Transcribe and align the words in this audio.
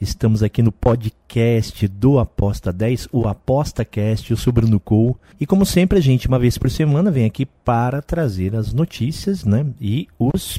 Estamos 0.00 0.42
aqui 0.42 0.62
no 0.62 0.72
podcast 0.72 1.86
do 1.86 2.18
Aposta 2.18 2.72
10, 2.72 3.08
o 3.12 3.28
Aposta 3.28 3.84
Cast, 3.84 4.30
eu 4.30 4.36
sou 4.38 4.50
Bruno. 4.50 4.80
E 5.38 5.44
como 5.44 5.66
sempre, 5.66 5.98
a 5.98 6.00
gente, 6.00 6.26
uma 6.26 6.38
vez 6.38 6.56
por 6.56 6.70
semana, 6.70 7.10
vem 7.10 7.26
aqui 7.26 7.44
para 7.44 8.00
trazer 8.00 8.56
as 8.56 8.72
notícias 8.72 9.44
né, 9.44 9.66
e 9.78 10.08
os 10.18 10.58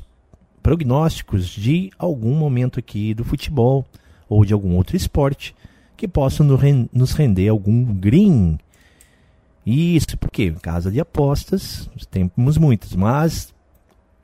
prognósticos 0.61 1.47
de 1.47 1.89
algum 1.97 2.35
momento 2.35 2.77
aqui 2.77 3.15
do 3.15 3.23
futebol 3.23 3.83
ou 4.29 4.45
de 4.45 4.53
algum 4.53 4.75
outro 4.75 4.95
esporte 4.95 5.55
que 5.97 6.07
possam 6.07 6.45
nos 6.93 7.11
render 7.13 7.47
algum 7.47 7.83
green. 7.95 8.59
Isso 9.65 10.19
porque 10.19 10.51
casa 10.51 10.91
de 10.91 10.99
apostas 10.99 11.89
temos 12.11 12.59
muitas, 12.59 12.93
mas 12.93 13.51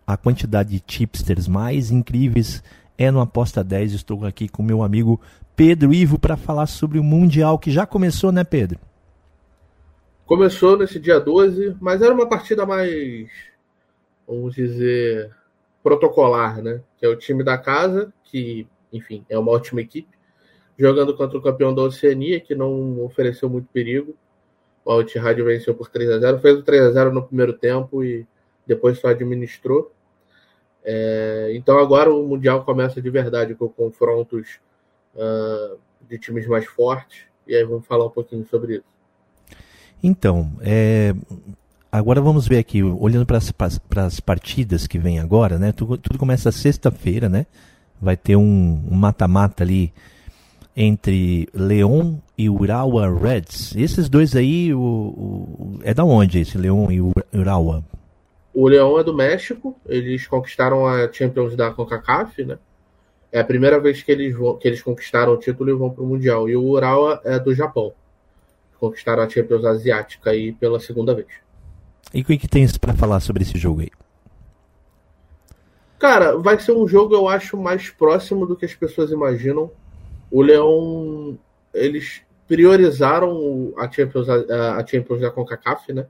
a 0.05 0.15
quantidade 0.15 0.69
de 0.69 0.79
tipsters 0.79 1.47
mais 1.47 1.89
incríveis 1.89 2.61
é 2.97 3.11
no 3.11 3.21
Aposta 3.21 3.63
10. 3.63 3.93
Estou 3.93 4.25
aqui 4.25 4.49
com 4.49 4.63
meu 4.63 4.81
amigo 4.81 5.21
Pedro 5.55 5.93
Ivo 5.93 6.19
para 6.19 6.35
falar 6.35 6.67
sobre 6.67 6.99
o 6.99 7.03
Mundial 7.03 7.59
que 7.59 7.71
já 7.71 7.85
começou, 7.85 8.31
né, 8.31 8.43
Pedro? 8.43 8.79
Começou 10.25 10.77
nesse 10.77 10.99
dia 10.99 11.19
12, 11.19 11.77
mas 11.79 12.01
era 12.01 12.13
uma 12.13 12.27
partida 12.27 12.65
mais, 12.65 13.29
vamos 14.27 14.55
dizer, 14.55 15.31
protocolar, 15.81 16.61
né? 16.61 16.81
Que 16.97 17.05
é 17.05 17.09
o 17.09 17.15
time 17.15 17.43
da 17.43 17.57
casa, 17.57 18.11
que, 18.25 18.67
enfim, 18.91 19.25
é 19.29 19.39
uma 19.39 19.51
ótima 19.51 19.79
equipe, 19.79 20.09
jogando 20.77 21.15
contra 21.15 21.37
o 21.37 21.41
campeão 21.41 21.73
da 21.73 21.81
Oceania, 21.83 22.41
que 22.41 22.53
não 22.53 23.03
ofereceu 23.05 23.49
muito 23.49 23.69
perigo. 23.71 24.15
O 24.83 24.91
Al-Ittihad 24.91 25.41
venceu 25.41 25.73
por 25.73 25.89
3 25.89 26.09
a 26.11 26.19
0 26.19 26.39
fez 26.39 26.57
o 26.57 26.63
3 26.63 26.83
a 26.83 26.91
0 26.91 27.13
no 27.13 27.23
primeiro 27.23 27.53
tempo 27.53 28.03
e 28.03 28.27
depois 28.65 28.99
só 28.99 29.07
administrou. 29.07 29.93
É, 30.89 31.51
então 31.53 31.77
agora 31.79 32.09
o 32.09 32.25
Mundial 32.25 32.63
começa 32.63 33.01
de 33.01 33.09
verdade 33.09 33.53
com 33.53 33.67
confrontos 33.67 34.57
uh, 35.15 35.77
de 36.09 36.17
times 36.17 36.47
mais 36.47 36.65
fortes. 36.65 37.23
E 37.45 37.53
aí 37.53 37.63
vamos 37.65 37.85
falar 37.85 38.05
um 38.05 38.09
pouquinho 38.09 38.47
sobre 38.49 38.75
isso. 38.75 38.85
Então, 40.01 40.49
é, 40.61 41.13
agora 41.91 42.21
vamos 42.21 42.47
ver 42.47 42.59
aqui, 42.59 42.81
olhando 42.81 43.25
para 43.25 44.05
as 44.05 44.19
partidas 44.21 44.87
que 44.87 44.97
vem 44.97 45.19
agora, 45.19 45.59
né? 45.59 45.73
Tudo, 45.73 45.97
tudo 45.97 46.17
começa 46.17 46.53
sexta-feira, 46.53 47.27
né? 47.27 47.45
Vai 48.01 48.15
ter 48.15 48.37
um 48.37 48.81
mata-mata 48.89 49.63
um 49.63 49.67
ali 49.67 49.93
entre 50.75 51.49
Leon 51.53 52.15
e 52.37 52.49
Urawa 52.49 53.09
Reds. 53.09 53.75
Esses 53.75 54.07
dois 54.07 54.35
aí, 54.35 54.73
o, 54.73 54.79
o, 54.79 55.79
é 55.83 55.93
da 55.93 56.05
onde 56.05 56.39
esse 56.39 56.57
Leon 56.57 56.89
e 56.91 57.01
Urawa? 57.37 57.83
O 58.59 58.67
Leão 58.67 58.99
é 58.99 59.03
do 59.03 59.13
México, 59.13 59.79
eles 59.85 60.25
conquistaram 60.25 60.87
a 60.87 61.13
Champions 61.13 61.55
da 61.55 61.69
CONCACAF, 61.69 62.43
né? 62.43 62.57
É 63.31 63.39
a 63.39 63.43
primeira 63.43 63.79
vez 63.79 64.01
que 64.01 64.11
eles, 64.11 64.35
vão, 64.35 64.57
que 64.57 64.67
eles 64.67 64.81
conquistaram 64.81 65.33
o 65.33 65.37
título 65.37 65.69
e 65.69 65.73
vão 65.75 65.91
para 65.91 66.03
o 66.03 66.07
Mundial. 66.07 66.49
E 66.49 66.55
o 66.55 66.63
Urawa 66.63 67.21
é 67.23 67.37
do 67.37 67.53
Japão. 67.53 67.93
Conquistaram 68.79 69.21
a 69.21 69.29
Champions 69.29 69.63
Asiática 69.63 70.31
aí 70.31 70.53
pela 70.53 70.79
segunda 70.79 71.13
vez. 71.13 71.27
E 72.11 72.21
o 72.21 72.25
que 72.25 72.47
tem 72.47 72.67
para 72.81 72.95
falar 72.95 73.19
sobre 73.19 73.43
esse 73.43 73.59
jogo 73.59 73.81
aí? 73.81 73.91
Cara, 75.99 76.35
vai 76.35 76.59
ser 76.59 76.71
um 76.71 76.87
jogo, 76.87 77.13
eu 77.13 77.27
acho, 77.27 77.55
mais 77.57 77.91
próximo 77.91 78.47
do 78.47 78.55
que 78.55 78.65
as 78.65 78.73
pessoas 78.73 79.11
imaginam. 79.11 79.69
O 80.31 80.41
Leão, 80.41 81.37
eles 81.71 82.23
priorizaram 82.47 83.71
a 83.77 83.87
Champions, 83.91 84.27
a 84.27 84.83
Champions 84.83 85.21
da 85.21 85.29
CONCACAF, 85.29 85.93
né? 85.93 86.07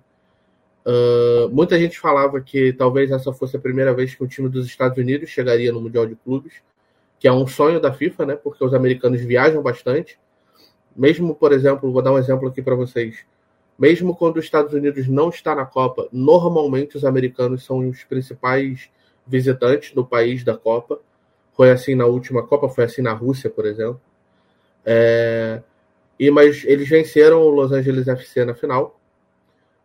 Muita 1.52 1.78
gente 1.78 2.00
falava 2.00 2.40
que 2.40 2.72
talvez 2.72 3.12
essa 3.12 3.34
fosse 3.34 3.58
a 3.58 3.60
primeira 3.60 3.94
vez 3.94 4.16
que 4.16 4.24
um 4.24 4.28
time 4.28 4.48
dos 4.48 4.66
Estados 4.66 4.98
Unidos 4.98 5.30
chegaria 5.30 5.72
no 5.72 5.82
Mundial 5.82 6.06
de 6.06 6.16
Clubes, 6.16 6.54
que 7.20 7.28
é 7.28 7.32
um 7.32 7.46
sonho 7.46 7.80
da 7.80 7.92
FIFA, 7.92 8.26
né? 8.26 8.36
Porque 8.36 8.64
os 8.64 8.74
americanos 8.74 9.20
viajam 9.22 9.62
bastante. 9.62 10.18
Mesmo, 10.96 11.36
por 11.36 11.52
exemplo, 11.52 11.92
vou 11.92 12.02
dar 12.02 12.14
um 12.14 12.18
exemplo 12.18 12.48
aqui 12.48 12.62
para 12.62 12.76
vocês. 12.76 13.26
Mesmo 13.78 14.16
quando 14.16 14.38
os 14.38 14.46
Estados 14.46 14.74
Unidos 14.74 15.08
não 15.08 15.30
está 15.30 15.54
na 15.54 15.66
Copa, 15.66 16.08
normalmente 16.12 16.96
os 16.96 17.04
americanos 17.04 17.66
são 17.66 17.88
os 17.88 18.04
principais 18.06 18.90
visitantes 19.26 19.94
do 19.94 20.06
país 20.06 20.44
da 20.44 20.56
Copa. 20.56 21.00
Foi 21.54 21.70
assim 21.70 21.96
na 21.96 22.06
última 22.06 22.44
Copa, 22.44 22.70
foi 22.70 22.86
assim 22.86 23.02
na 23.02 23.14
Rússia, 23.14 23.50
por 23.50 23.66
exemplo. 23.66 24.00
É... 24.86 25.62
E 26.20 26.32
mas 26.32 26.64
eles 26.66 26.88
venceram 26.88 27.42
o 27.42 27.50
Los 27.50 27.72
Angeles 27.72 28.08
FC 28.08 28.46
na 28.46 28.56
final 28.56 28.98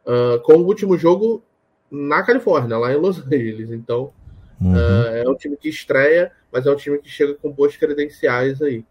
uh, 0.06 0.40
com 0.42 0.54
o 0.54 0.66
último 0.66 0.96
jogo 0.96 1.42
na 1.90 2.22
Califórnia, 2.22 2.78
lá 2.78 2.92
em 2.92 2.96
Los 2.96 3.18
Angeles. 3.26 3.70
Então, 3.70 4.12
uhum. 4.60 4.74
uh, 4.74 5.16
é 5.16 5.28
um 5.28 5.34
time 5.34 5.56
que 5.56 5.68
estreia, 5.68 6.32
mas 6.50 6.66
é 6.66 6.70
um 6.70 6.76
time 6.76 6.98
que 6.98 7.08
chega 7.08 7.34
com 7.34 7.50
boas 7.50 7.76
credenciais 7.76 8.60
aí. 8.62 8.84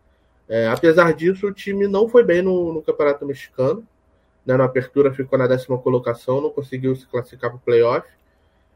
É, 0.47 0.67
apesar 0.67 1.13
disso, 1.13 1.47
o 1.47 1.53
time 1.53 1.87
não 1.87 2.09
foi 2.09 2.25
bem 2.25 2.41
no, 2.41 2.73
no 2.73 2.81
Campeonato 2.81 3.25
Mexicano. 3.25 3.87
Né, 4.45 4.57
na 4.57 4.65
apertura 4.65 5.13
ficou 5.13 5.37
na 5.39 5.47
décima 5.47 5.77
colocação, 5.77 6.41
não 6.41 6.49
conseguiu 6.49 6.95
se 6.95 7.07
classificar 7.07 7.51
para 7.51 7.57
o 7.57 7.61
playoff. 7.61 8.05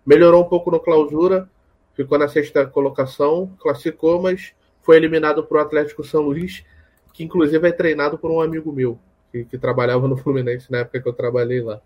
Melhorou 0.05 0.41
um 0.41 0.47
pouco 0.47 0.71
no 0.71 0.79
clausura, 0.79 1.49
ficou 1.93 2.17
na 2.17 2.27
sexta 2.27 2.65
colocação, 2.65 3.51
classificou, 3.59 4.21
mas 4.21 4.53
foi 4.81 4.95
eliminado 4.97 5.43
para 5.43 5.57
o 5.57 5.61
Atlético 5.61 6.03
São 6.03 6.21
Luís, 6.21 6.63
que 7.11 7.23
inclusive 7.23 7.67
é 7.67 7.71
treinado 7.71 8.17
por 8.17 8.31
um 8.31 8.39
amigo 8.39 8.71
meu, 8.71 8.97
que, 9.31 9.43
que 9.43 9.57
trabalhava 9.57 10.07
no 10.07 10.15
Fluminense 10.17 10.71
na 10.71 10.79
época 10.79 11.01
que 11.01 11.09
eu 11.09 11.13
trabalhei 11.13 11.61
lá. 11.61 11.81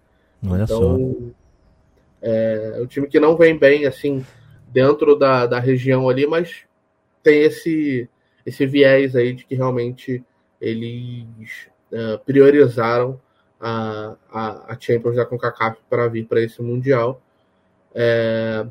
Olha 0.47 0.63
então, 0.63 0.77
só. 0.77 1.39
É, 2.21 2.73
é 2.77 2.81
um 2.81 2.85
time 2.85 3.07
que 3.07 3.19
não 3.19 3.35
vem 3.37 3.57
bem, 3.57 3.85
assim, 3.85 4.25
dentro 4.67 5.15
da, 5.15 5.45
da 5.45 5.59
região 5.59 6.09
ali, 6.09 6.27
mas 6.27 6.63
tem 7.23 7.41
esse, 7.41 8.09
esse 8.45 8.65
viés 8.65 9.15
aí 9.15 9.33
de 9.33 9.45
que 9.45 9.55
realmente 9.55 10.23
eles 10.59 11.69
é, 11.91 12.17
priorizaram 12.17 13.19
a, 13.59 14.15
a, 14.31 14.73
a 14.73 14.79
Champions 14.79 15.15
da 15.15 15.25
CONCACAF 15.25 15.77
para 15.89 16.07
vir 16.07 16.25
para 16.25 16.41
esse 16.41 16.61
Mundial. 16.61 17.21
É, 17.93 18.65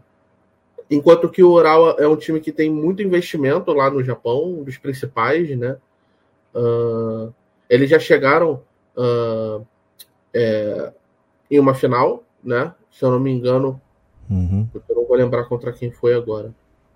enquanto 0.91 1.29
que 1.29 1.43
o 1.43 1.51
Oral 1.51 1.99
é 1.99 2.09
um 2.09 2.17
time 2.17 2.41
que 2.41 2.53
tem 2.53 2.71
muito 2.71 3.03
investimento 3.03 3.73
lá 3.73 3.91
no 3.91 4.03
Japão, 4.03 4.61
um 4.61 4.65
dos 4.65 4.79
principais, 4.79 5.57
né? 5.57 5.77
Uh, 6.55 7.33
eles 7.69 7.91
já 7.91 7.99
chegaram 7.99 8.63
uh, 8.97 9.65
é, 10.33 10.93
em 11.51 11.59
uma 11.59 11.75
final, 11.75 12.25
né? 12.43 12.73
Se 12.91 13.05
eu 13.05 13.11
não 13.11 13.21
me 13.21 13.31
engano, 13.31 13.81
uhum. 14.31 14.69
eu 14.89 14.97
não 14.97 15.07
vou 15.07 15.17
lembrar 15.17 15.45
contra 15.45 15.73
quem 15.73 15.91
foi 15.91 16.15
agora. 16.15 16.53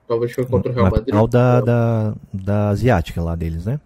Talvez 0.06 0.32
foi 0.32 0.44
contra 0.44 0.70
o 0.70 0.74
Real 0.74 0.90
Madrid. 0.90 1.06
Final 1.06 1.26
da, 1.26 1.60
da, 1.60 2.14
da 2.32 2.68
Asiática 2.68 3.22
lá 3.22 3.34
deles, 3.34 3.66
né? 3.66 3.80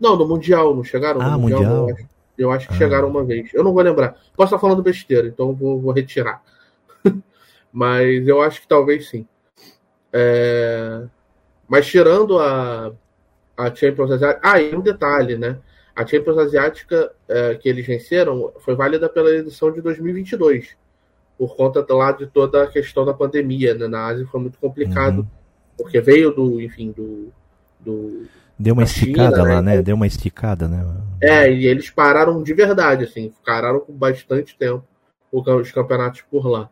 Não, 0.00 0.16
no 0.16 0.26
Mundial, 0.26 0.74
não 0.74 0.84
chegaram? 0.84 1.20
Ah, 1.20 1.36
Mundial. 1.36 1.60
mundial. 1.60 1.88
Eu, 1.88 1.94
acho, 1.94 2.06
eu 2.38 2.50
acho 2.50 2.68
que 2.68 2.74
ah. 2.74 2.76
chegaram 2.78 3.08
uma 3.08 3.24
vez. 3.24 3.52
Eu 3.52 3.64
não 3.64 3.72
vou 3.72 3.82
lembrar. 3.82 4.16
Posso 4.36 4.54
estar 4.54 4.58
falando 4.58 4.82
besteira, 4.82 5.28
então 5.28 5.52
vou, 5.52 5.80
vou 5.80 5.92
retirar. 5.92 6.42
Mas 7.72 8.26
eu 8.26 8.40
acho 8.40 8.60
que 8.60 8.68
talvez 8.68 9.08
sim. 9.08 9.26
É... 10.12 11.04
Mas 11.68 11.86
tirando 11.86 12.38
a, 12.38 12.92
a 13.56 13.74
Champions 13.74 14.12
Asiática. 14.12 14.40
Ah, 14.48 14.60
e 14.60 14.74
um 14.74 14.80
detalhe, 14.80 15.36
né? 15.36 15.58
A 15.94 16.04
Champions 16.06 16.38
Asiática 16.38 17.12
é, 17.28 17.54
que 17.54 17.68
eles 17.68 17.86
venceram 17.86 18.52
foi 18.60 18.74
válida 18.74 19.08
pela 19.08 19.30
edição 19.30 19.70
de 19.70 19.80
2022, 19.80 20.76
por 21.38 21.56
conta 21.56 21.84
lá 21.94 22.12
de 22.12 22.26
toda 22.26 22.64
a 22.64 22.66
questão 22.66 23.04
da 23.04 23.14
pandemia. 23.14 23.74
Né? 23.74 23.86
Na 23.86 24.06
Ásia 24.06 24.26
foi 24.26 24.40
muito 24.40 24.58
complicado, 24.58 25.18
uhum. 25.18 25.26
porque 25.76 26.00
veio 26.00 26.32
do, 26.32 26.60
enfim, 26.60 26.92
do. 26.92 27.32
do 27.78 28.26
Deu 28.58 28.74
uma 28.74 28.84
esticada 28.84 29.36
China, 29.36 29.54
lá, 29.54 29.62
né? 29.62 29.76
né? 29.76 29.82
Deu 29.82 29.96
uma 29.96 30.06
esticada, 30.06 30.68
né? 30.68 30.84
É, 31.20 31.52
e 31.52 31.66
eles 31.66 31.90
pararam 31.90 32.42
de 32.42 32.54
verdade, 32.54 33.04
assim, 33.04 33.32
pararam 33.44 33.80
com 33.80 33.92
bastante 33.92 34.56
tempo 34.56 34.84
os 35.32 35.72
campeonatos 35.72 36.22
por 36.22 36.46
lá. 36.46 36.70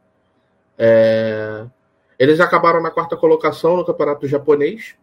É... 0.78 1.64
Eles 2.18 2.38
acabaram 2.38 2.80
na 2.80 2.90
quarta 2.90 3.16
colocação 3.16 3.76
no 3.76 3.84
campeonato 3.84 4.28
japonês, 4.28 4.94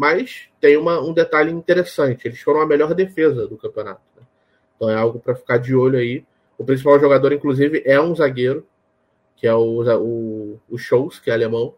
mas 0.00 0.48
tem 0.58 0.78
uma, 0.78 0.98
um 0.98 1.12
detalhe 1.12 1.52
interessante: 1.52 2.26
eles 2.26 2.40
foram 2.40 2.62
a 2.62 2.66
melhor 2.66 2.94
defesa 2.94 3.46
do 3.46 3.58
campeonato. 3.58 4.00
Né? 4.16 4.22
Então 4.74 4.88
é 4.88 4.94
algo 4.94 5.18
para 5.18 5.34
ficar 5.34 5.58
de 5.58 5.74
olho 5.74 5.98
aí. 5.98 6.24
O 6.56 6.64
principal 6.64 6.98
jogador, 6.98 7.34
inclusive, 7.34 7.82
é 7.84 8.00
um 8.00 8.14
zagueiro, 8.14 8.66
que 9.36 9.46
é 9.46 9.54
o, 9.54 9.82
o, 9.82 10.58
o 10.70 10.78
Shows, 10.78 11.18
que 11.18 11.30
é 11.30 11.34
alemão. 11.34 11.74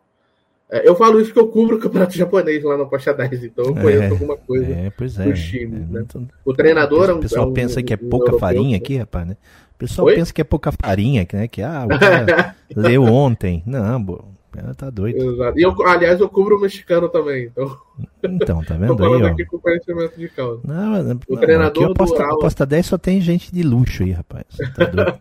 É, 0.70 0.88
eu 0.88 0.94
falo 0.94 1.20
isso 1.20 1.34
porque 1.34 1.40
eu 1.40 1.48
cubro 1.48 1.76
o 1.76 1.80
campeonato 1.80 2.14
japonês 2.16 2.62
lá 2.62 2.76
no 2.76 2.88
Poxa 2.88 3.12
10, 3.12 3.42
então 3.42 3.64
eu 3.64 3.74
conheço 3.74 4.04
é, 4.04 4.08
alguma 4.08 4.36
coisa 4.36 4.72
é, 4.72 4.90
pois 4.96 5.18
é, 5.18 5.24
dos 5.24 5.42
times. 5.42 5.82
É, 5.90 5.92
né? 5.92 6.06
O 6.44 6.54
treinador. 6.54 7.10
O 7.10 7.18
pessoal 7.18 7.46
é 7.46 7.50
um, 7.50 7.52
pensa 7.52 7.82
que 7.82 7.92
é 7.92 7.96
pouca 7.96 8.38
farinha 8.38 8.76
aqui, 8.76 8.98
rapaz, 8.98 9.26
né? 9.26 9.36
O 9.74 9.78
pessoal 9.78 10.06
Oi? 10.06 10.14
pensa 10.14 10.32
que 10.32 10.40
é 10.40 10.44
pouca 10.44 10.70
farinha, 10.70 11.26
né? 11.32 11.48
Que 11.48 11.60
ah, 11.60 11.86
o 11.86 11.88
cara 11.98 12.54
leu 12.76 13.02
ontem. 13.02 13.64
Não, 13.66 14.00
bo... 14.00 14.32
tá 14.76 14.90
doido. 14.90 15.32
Exato. 15.32 15.58
E 15.58 15.62
eu, 15.62 15.74
aliás, 15.86 16.20
eu 16.20 16.28
cubro 16.28 16.56
o 16.56 16.60
mexicano 16.60 17.08
também. 17.08 17.46
Então, 17.46 17.76
então 18.22 18.64
tá 18.64 18.74
vendo 18.74 19.04
aí, 19.04 19.22
ó. 19.22 19.26
aqui 19.26 19.44
com 19.44 19.58
conhecimento 19.58 20.18
de 20.18 20.28
causa. 20.28 20.60
Não, 20.64 21.02
não, 21.02 21.20
o 21.28 21.36
treinador 21.38 21.84
aqui 21.84 21.92
aposta, 21.92 22.16
Ural... 22.16 22.34
aposta 22.34 22.66
10 22.66 22.86
só 22.86 22.98
tem 22.98 23.20
gente 23.20 23.52
de 23.52 23.62
luxo 23.62 24.02
aí, 24.02 24.12
rapaz. 24.12 24.46
Tá 24.76 24.84
doido. 24.84 25.18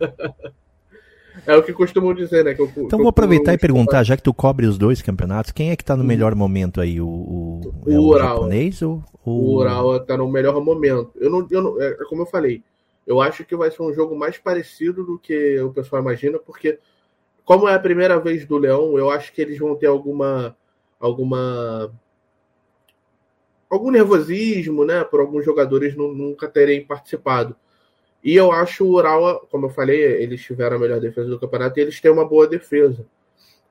É 1.45 1.55
o 1.55 1.63
que 1.63 1.73
costumam 1.73 2.13
dizer, 2.13 2.43
né? 2.43 2.55
Eu, 2.57 2.71
então 2.77 2.99
vou 2.99 3.07
aproveitar 3.07 3.53
e 3.53 3.57
perguntar, 3.57 4.03
já 4.03 4.15
que 4.15 4.21
tu 4.21 4.33
cobre 4.33 4.67
os 4.67 4.77
dois 4.77 5.01
campeonatos, 5.01 5.51
quem 5.51 5.71
é 5.71 5.75
que 5.75 5.83
tá 5.83 5.95
no 5.95 6.03
hum. 6.03 6.07
melhor 6.07 6.35
momento 6.35 6.79
aí? 6.79 7.01
O, 7.01 7.07
o, 7.07 7.61
o, 7.85 7.91
é 7.91 7.97
o 7.97 8.03
Ural. 8.03 8.27
japonês 8.35 8.81
ou, 8.81 9.03
ou... 9.25 9.41
O 9.41 9.55
Ural 9.55 9.99
tá 10.01 10.17
no 10.17 10.29
melhor 10.29 10.63
momento. 10.63 11.11
Eu 11.15 11.31
não, 11.31 11.47
eu 11.49 11.61
não, 11.61 11.81
é 11.81 11.95
como 12.07 12.21
eu 12.23 12.25
falei, 12.27 12.61
eu 13.07 13.19
acho 13.19 13.43
que 13.43 13.55
vai 13.55 13.71
ser 13.71 13.81
um 13.81 13.93
jogo 13.93 14.15
mais 14.15 14.37
parecido 14.37 15.03
do 15.03 15.17
que 15.17 15.59
o 15.59 15.71
pessoal 15.71 16.01
imagina, 16.01 16.37
porque 16.37 16.77
como 17.51 17.67
é 17.67 17.73
a 17.73 17.79
primeira 17.79 18.17
vez 18.17 18.45
do 18.45 18.57
Leão, 18.57 18.97
eu 18.97 19.09
acho 19.09 19.33
que 19.33 19.41
eles 19.41 19.59
vão 19.59 19.75
ter 19.75 19.87
alguma 19.87 20.55
alguma 20.97 21.91
algum 23.69 23.91
nervosismo, 23.91 24.85
né, 24.85 25.03
por 25.03 25.19
alguns 25.19 25.43
jogadores 25.43 25.93
nunca 25.93 26.47
terem 26.47 26.85
participado. 26.85 27.53
E 28.23 28.33
eu 28.33 28.53
acho 28.53 28.85
o 28.85 28.93
Urawa, 28.93 29.45
como 29.51 29.65
eu 29.65 29.69
falei, 29.69 30.01
eles 30.01 30.41
tiveram 30.41 30.77
a 30.77 30.79
melhor 30.79 31.01
defesa 31.01 31.29
do 31.29 31.37
campeonato 31.37 31.77
e 31.77 31.81
eles 31.81 31.99
têm 31.99 32.09
uma 32.09 32.23
boa 32.23 32.47
defesa. 32.47 33.05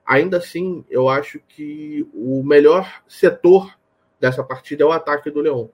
Ainda 0.05 0.37
assim, 0.37 0.85
eu 0.91 1.09
acho 1.09 1.41
que 1.49 2.07
o 2.13 2.43
melhor 2.43 3.03
setor 3.09 3.75
dessa 4.21 4.45
partida 4.45 4.83
é 4.83 4.87
o 4.87 4.93
ataque 4.93 5.31
do 5.31 5.41
Leão. 5.41 5.71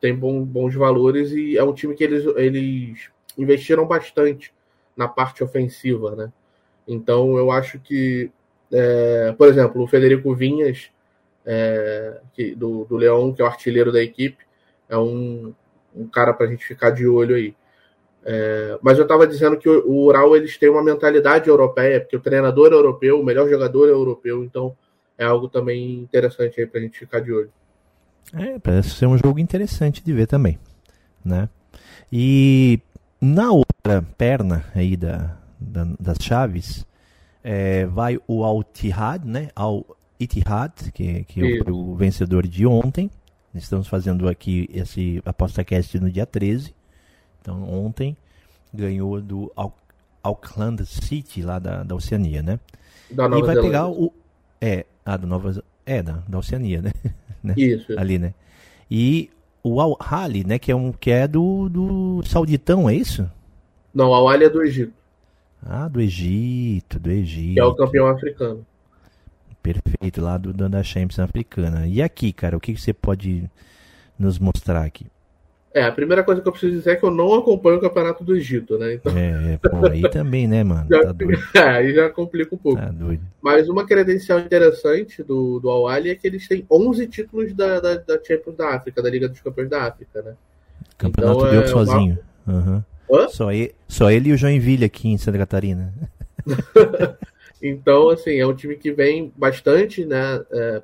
Tem 0.00 0.14
bom, 0.14 0.44
bons 0.44 0.76
valores 0.76 1.32
e 1.32 1.58
é 1.58 1.64
um 1.64 1.74
time 1.74 1.96
que 1.96 2.04
eles, 2.04 2.24
eles 2.36 3.10
investiram 3.36 3.88
bastante 3.88 4.54
na 4.96 5.08
parte 5.08 5.42
ofensiva, 5.42 6.14
né? 6.14 6.32
Então 6.90 7.38
eu 7.38 7.52
acho 7.52 7.78
que, 7.78 8.30
é, 8.72 9.32
por 9.38 9.48
exemplo, 9.48 9.82
o 9.82 9.86
Federico 9.86 10.34
Vinhas, 10.34 10.90
é, 11.46 12.20
que, 12.34 12.54
do, 12.54 12.84
do 12.84 12.96
Leão, 12.96 13.32
que 13.32 13.40
é 13.40 13.44
o 13.44 13.48
artilheiro 13.48 13.92
da 13.92 14.02
equipe, 14.02 14.44
é 14.88 14.98
um, 14.98 15.54
um 15.94 16.08
cara 16.08 16.34
para 16.34 16.46
a 16.46 16.50
gente 16.50 16.66
ficar 16.66 16.90
de 16.90 17.06
olho 17.06 17.36
aí. 17.36 17.54
É, 18.24 18.78
mas 18.82 18.98
eu 18.98 19.04
estava 19.04 19.26
dizendo 19.26 19.56
que 19.56 19.68
o, 19.68 19.88
o 19.88 20.04
Ural 20.04 20.36
eles 20.36 20.58
têm 20.58 20.68
uma 20.68 20.82
mentalidade 20.82 21.48
europeia, 21.48 22.00
porque 22.00 22.16
o 22.16 22.20
treinador 22.20 22.72
é 22.72 22.74
europeu, 22.74 23.20
o 23.20 23.24
melhor 23.24 23.48
jogador 23.48 23.86
é 23.88 23.92
europeu, 23.92 24.44
então 24.44 24.76
é 25.16 25.24
algo 25.24 25.48
também 25.48 25.94
interessante 26.00 26.60
aí 26.60 26.66
para 26.66 26.80
a 26.80 26.82
gente 26.82 26.98
ficar 26.98 27.20
de 27.20 27.32
olho. 27.32 27.52
É, 28.34 28.58
parece 28.58 28.90
ser 28.90 29.06
um 29.06 29.16
jogo 29.16 29.38
interessante 29.38 30.04
de 30.04 30.12
ver 30.12 30.26
também, 30.26 30.58
né? 31.24 31.48
E 32.12 32.80
na 33.20 33.52
outra 33.52 34.04
perna 34.18 34.64
aí 34.74 34.96
da, 34.96 35.39
da 35.60 35.84
das 35.98 36.18
chaves 36.20 36.86
é, 37.42 37.86
vai 37.86 38.18
o 38.26 38.44
Al 38.44 38.60
Ittihad, 38.60 39.24
né? 39.24 39.48
Al 39.54 39.84
Ittihad, 40.18 40.92
que, 40.92 41.24
que 41.24 41.40
é 41.40 41.70
o, 41.70 41.92
o 41.92 41.96
vencedor 41.96 42.46
de 42.46 42.66
ontem. 42.66 43.10
Estamos 43.54 43.88
fazendo 43.88 44.28
aqui 44.28 44.68
esse 44.72 45.20
aposta 45.24 45.64
cast 45.64 45.98
no 45.98 46.10
dia 46.10 46.26
13. 46.26 46.74
Então, 47.40 47.62
ontem 47.68 48.16
ganhou 48.72 49.20
do 49.20 49.50
Auckland 50.22 50.84
City, 50.86 51.42
lá 51.42 51.58
da, 51.58 51.82
da 51.82 51.94
Oceania, 51.94 52.42
né? 52.42 52.60
Da 53.10 53.28
Nova 53.28 53.42
e 53.42 53.46
vai 53.46 53.54
Zelândia. 53.54 53.62
pegar 53.62 53.88
o. 53.88 54.12
É, 54.60 54.86
a 55.04 55.16
da 55.16 55.26
Nova. 55.26 55.64
É, 55.84 56.02
da, 56.02 56.22
da 56.28 56.38
Oceania, 56.38 56.82
né? 56.82 56.92
né? 57.42 57.54
Isso. 57.56 57.98
Ali, 57.98 58.18
né? 58.18 58.34
E 58.88 59.30
o 59.64 59.80
Al 59.80 59.96
Hali, 59.98 60.44
né? 60.44 60.58
Que 60.58 60.70
é, 60.70 60.76
um, 60.76 60.92
que 60.92 61.10
é 61.10 61.26
do, 61.26 61.68
do 61.68 62.22
Sauditão, 62.26 62.88
é 62.88 62.94
isso? 62.94 63.28
Não, 63.92 64.14
Al 64.14 64.28
Hali 64.28 64.44
é 64.44 64.50
do 64.50 64.62
Egito. 64.62 64.99
Ah, 65.62 65.88
do 65.88 66.00
Egito, 66.00 66.98
do 66.98 67.10
Egito. 67.10 67.54
Que 67.54 67.60
é 67.60 67.64
o 67.64 67.74
campeão 67.74 68.06
africano. 68.06 68.66
Perfeito, 69.62 70.20
lá 70.20 70.38
do, 70.38 70.52
da 70.52 70.82
Champions 70.82 71.18
africana. 71.18 71.86
E 71.86 72.00
aqui, 72.00 72.32
cara, 72.32 72.56
o 72.56 72.60
que 72.60 72.76
você 72.76 72.92
pode 72.92 73.48
nos 74.18 74.38
mostrar 74.38 74.84
aqui? 74.84 75.06
É, 75.72 75.84
a 75.84 75.92
primeira 75.92 76.24
coisa 76.24 76.40
que 76.42 76.48
eu 76.48 76.52
preciso 76.52 76.72
dizer 76.72 76.92
é 76.92 76.96
que 76.96 77.04
eu 77.04 77.12
não 77.12 77.32
acompanho 77.32 77.76
o 77.76 77.80
Campeonato 77.80 78.24
do 78.24 78.34
Egito, 78.34 78.76
né? 78.76 78.94
Então... 78.94 79.16
É, 79.16 79.56
pô, 79.58 79.86
aí 79.86 80.02
também, 80.10 80.48
né, 80.48 80.64
mano? 80.64 80.88
Já, 80.90 81.00
tá 81.00 81.12
doido. 81.12 81.38
É, 81.54 81.60
aí 81.60 81.94
já 81.94 82.10
complica 82.10 82.54
um 82.54 82.58
pouco. 82.58 82.80
Tá 82.80 82.88
doido. 82.88 83.22
Mas 83.40 83.68
uma 83.68 83.86
credencial 83.86 84.40
interessante 84.40 85.22
do, 85.22 85.60
do 85.60 85.70
al 85.70 85.88
é 85.90 86.14
que 86.16 86.26
eles 86.26 86.48
têm 86.48 86.66
11 86.68 87.06
títulos 87.06 87.54
da, 87.54 87.78
da, 87.78 87.94
da, 87.96 88.18
Champions 88.24 88.56
da 88.56 88.74
África, 88.74 89.00
da 89.00 89.08
Liga 89.08 89.28
dos 89.28 89.40
Campeões 89.40 89.70
da 89.70 89.84
África, 89.84 90.22
né? 90.22 90.34
Campeonato 90.98 91.38
então, 91.38 91.50
deu 91.50 91.62
é 91.62 91.66
sozinho. 91.68 92.18
Uma... 92.44 92.58
Uhum. 92.58 92.84
Só, 93.28 93.52
ele, 93.52 93.74
só 93.88 94.10
ele 94.10 94.30
e 94.30 94.32
o 94.32 94.36
Joinville 94.36 94.84
aqui 94.84 95.08
em 95.08 95.18
Santa 95.18 95.38
Catarina. 95.38 95.92
então, 97.62 98.08
assim, 98.08 98.36
é 98.38 98.46
um 98.46 98.54
time 98.54 98.76
que 98.76 98.92
vem 98.92 99.32
bastante, 99.36 100.04
né, 100.04 100.44
é, 100.50 100.82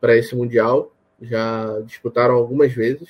para 0.00 0.16
esse 0.16 0.34
Mundial. 0.34 0.92
Já 1.20 1.80
disputaram 1.80 2.34
algumas 2.34 2.72
vezes. 2.72 3.08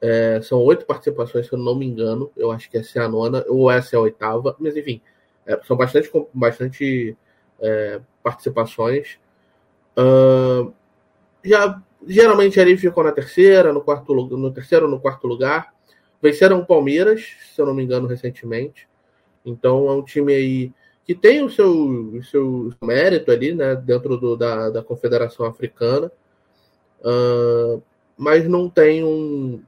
É, 0.00 0.40
são 0.42 0.58
oito 0.60 0.84
participações, 0.84 1.46
se 1.46 1.52
eu 1.52 1.58
não 1.58 1.74
me 1.74 1.86
engano. 1.86 2.30
Eu 2.36 2.50
acho 2.50 2.70
que 2.70 2.76
essa 2.76 2.98
é 2.98 3.02
a 3.02 3.08
nona, 3.08 3.44
ou 3.48 3.70
essa 3.70 3.96
é 3.96 3.98
a 3.98 4.02
oitava. 4.02 4.54
Mas, 4.58 4.76
enfim, 4.76 5.00
é, 5.46 5.58
são 5.64 5.76
bastante, 5.76 6.10
bastante 6.34 7.16
é, 7.60 8.00
participações. 8.22 9.18
Uh, 9.96 10.72
já 11.42 11.80
geralmente 12.06 12.60
ali 12.60 12.76
ficam 12.76 13.02
na 13.02 13.12
terceira, 13.12 13.72
no 13.72 13.80
quarto 13.80 14.14
no 14.14 14.50
terceiro 14.50 14.88
no 14.88 15.00
quarto 15.00 15.26
lugar. 15.26 15.74
Venceram 16.26 16.60
o 16.60 16.66
Palmeiras, 16.66 17.24
se 17.54 17.60
eu 17.60 17.66
não 17.66 17.74
me 17.74 17.82
engano, 17.82 18.06
recentemente. 18.06 18.88
Então 19.44 19.88
é 19.88 19.92
um 19.92 20.02
time 20.02 20.34
aí 20.34 20.72
que 21.04 21.14
tem 21.14 21.42
o 21.42 21.48
seu, 21.48 21.70
o 21.70 22.22
seu 22.24 22.72
mérito 22.82 23.30
ali, 23.30 23.54
né, 23.54 23.76
dentro 23.76 24.16
do, 24.16 24.36
da, 24.36 24.70
da 24.70 24.82
Confederação 24.82 25.46
Africana, 25.46 26.10
uh, 27.00 27.80
mas 28.16 28.48
não 28.48 28.68
tem 28.68 29.04
um, 29.04 29.62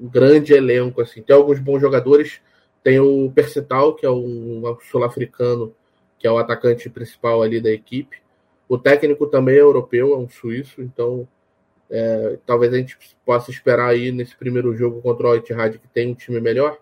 grande 0.00 0.54
elenco, 0.54 1.00
assim. 1.02 1.22
Tem 1.22 1.36
alguns 1.36 1.58
bons 1.58 1.80
jogadores. 1.80 2.40
Tem 2.82 2.98
o 2.98 3.30
Percital, 3.30 3.94
que 3.94 4.06
é 4.06 4.10
um 4.10 4.62
sul-africano, 4.90 5.74
que 6.18 6.26
é 6.26 6.32
o 6.32 6.38
atacante 6.38 6.88
principal 6.88 7.42
ali 7.42 7.60
da 7.60 7.70
equipe. 7.70 8.16
O 8.66 8.78
técnico 8.78 9.26
também 9.26 9.56
é 9.56 9.60
europeu, 9.60 10.14
é 10.14 10.16
um 10.16 10.28
suíço, 10.28 10.80
então 10.80 11.28
é, 11.90 12.38
talvez 12.46 12.72
a 12.72 12.76
gente 12.76 12.96
possa 13.26 13.50
esperar 13.50 13.88
aí 13.88 14.12
nesse 14.12 14.36
primeiro 14.36 14.74
jogo 14.76 15.02
contra 15.02 15.28
o 15.28 15.34
Etihad, 15.34 15.76
que 15.78 15.88
tem 15.88 16.08
um 16.08 16.14
time 16.14 16.40
melhor, 16.40 16.78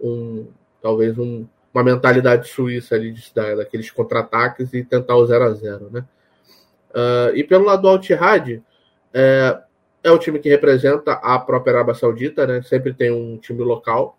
um, 0.00 0.48
talvez 0.82 1.16
um, 1.18 1.46
uma 1.72 1.84
mentalidade 1.84 2.48
suíça 2.48 2.96
ali 2.96 3.12
de, 3.12 3.32
da, 3.32 3.54
daqueles 3.54 3.90
contra-ataques 3.90 4.74
e 4.74 4.84
tentar 4.84 5.16
o 5.16 5.26
0 5.26 5.44
a 5.44 5.50
0 5.52 5.90
né? 5.90 6.04
Uh, 6.90 7.36
e 7.36 7.44
pelo 7.44 7.64
lado 7.64 7.82
do 7.82 7.88
Al-Ittihad, 7.88 8.60
é, 9.14 9.58
é 10.02 10.10
o 10.10 10.18
time 10.18 10.40
que 10.40 10.48
representa 10.48 11.12
a 11.12 11.38
própria 11.38 11.74
Arábia 11.74 11.94
Saudita, 11.94 12.46
né? 12.46 12.62
Sempre 12.62 12.92
tem 12.92 13.12
um 13.12 13.36
time 13.36 13.62
local. 13.62 14.18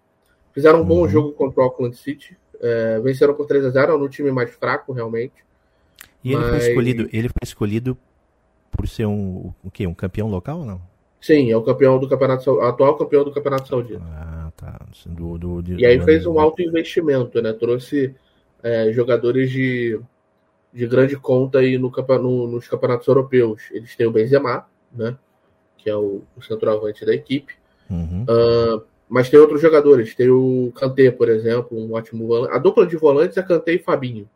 Fizeram 0.53 0.81
um 0.81 0.85
bom 0.85 1.01
uhum. 1.01 1.09
jogo 1.09 1.31
contra 1.33 1.59
o 1.59 1.63
Auckland 1.63 1.97
City. 1.97 2.37
É, 2.61 2.99
venceram 3.01 3.33
por 3.33 3.47
3 3.47 3.65
a 3.65 3.69
0 3.71 3.97
no 3.97 4.07
time 4.07 4.31
mais 4.31 4.51
fraco, 4.51 4.93
realmente. 4.93 5.43
E 6.23 6.33
ele 6.33 6.43
foi 6.43 6.57
escolhido, 6.57 7.09
ele 7.11 7.27
foi 7.27 7.43
escolhido 7.43 7.97
por 8.71 8.87
ser 8.87 9.05
um 9.05 9.53
o 9.63 9.69
quê? 9.71 9.85
Um 9.85 9.93
campeão 9.93 10.29
local 10.29 10.59
ou 10.59 10.65
não? 10.65 10.81
Sim, 11.19 11.51
é 11.51 11.55
o 11.55 11.61
campeão 11.61 11.99
do 11.99 12.09
campeonato 12.09 12.59
atual 12.61 12.97
campeão 12.97 13.23
do 13.23 13.31
campeonato 13.31 13.67
saudita. 13.67 14.01
Ah, 14.03 14.51
tá. 14.57 14.79
Do, 15.05 15.37
do, 15.37 15.61
de, 15.61 15.75
e 15.75 15.85
aí 15.85 16.01
fez 16.01 16.25
um 16.25 16.39
alto 16.39 16.61
investimento, 16.61 17.39
né? 17.41 17.53
Trouxe 17.53 18.15
é, 18.63 18.91
jogadores 18.91 19.51
de, 19.51 19.99
de 20.73 20.87
grande 20.87 21.15
conta 21.15 21.59
aí 21.59 21.77
no, 21.77 21.91
no, 21.91 22.47
nos 22.47 22.67
campeonatos 22.67 23.07
europeus. 23.07 23.69
Eles 23.71 23.95
têm 23.95 24.07
o 24.07 24.11
Benzema, 24.11 24.65
né? 24.91 25.15
que 25.81 25.89
é 25.89 25.95
o, 25.95 26.21
o 26.37 26.41
centroavante 26.41 27.05
da 27.05 27.13
equipe. 27.13 27.53
Uhum. 27.89 28.23
Uh, 28.23 28.83
mas 29.09 29.29
tem 29.29 29.39
outros 29.39 29.61
jogadores. 29.61 30.15
Tem 30.15 30.29
o 30.29 30.71
Kanté, 30.75 31.11
por 31.11 31.27
exemplo, 31.27 31.77
um 31.77 31.93
ótimo 31.93 32.27
volante. 32.27 32.53
A 32.53 32.57
dupla 32.57 32.85
de 32.85 32.95
volantes 32.95 33.37
é 33.37 33.43
Kanté 33.43 33.73
e 33.73 33.79
Fabinho. 33.79 34.29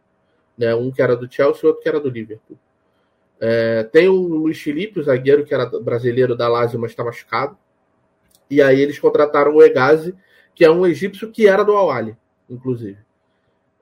Né? 0.58 0.74
Um 0.75 0.92
que 0.92 1.01
era 1.01 1.15
do 1.15 1.32
Chelsea 1.32 1.62
e 1.63 1.68
outro 1.68 1.82
que 1.82 1.88
era 1.88 2.00
do 2.00 2.10
Liverpool. 2.10 2.58
É, 3.39 3.84
tem 3.84 4.08
o 4.08 4.15
Luiz 4.15 4.62
Felipe, 4.62 5.00
o 5.00 5.04
zagueiro 5.04 5.46
que 5.46 5.54
era 5.54 5.65
brasileiro 5.65 6.36
da 6.36 6.48
Lazio, 6.48 6.80
mas 6.80 6.92
está 6.92 7.04
machucado. 7.04 7.58
E 8.50 8.62
aí 8.62 8.80
eles 8.80 9.00
contrataram 9.00 9.56
o 9.56 9.63
Egazi, 9.63 10.15
que 10.54 10.63
é 10.63 10.72
um 10.72 10.86
egípcio 10.86 11.32
que 11.32 11.48
era 11.48 11.63
do 11.63 11.74
Awali, 11.74 12.15
inclusive. 12.50 12.98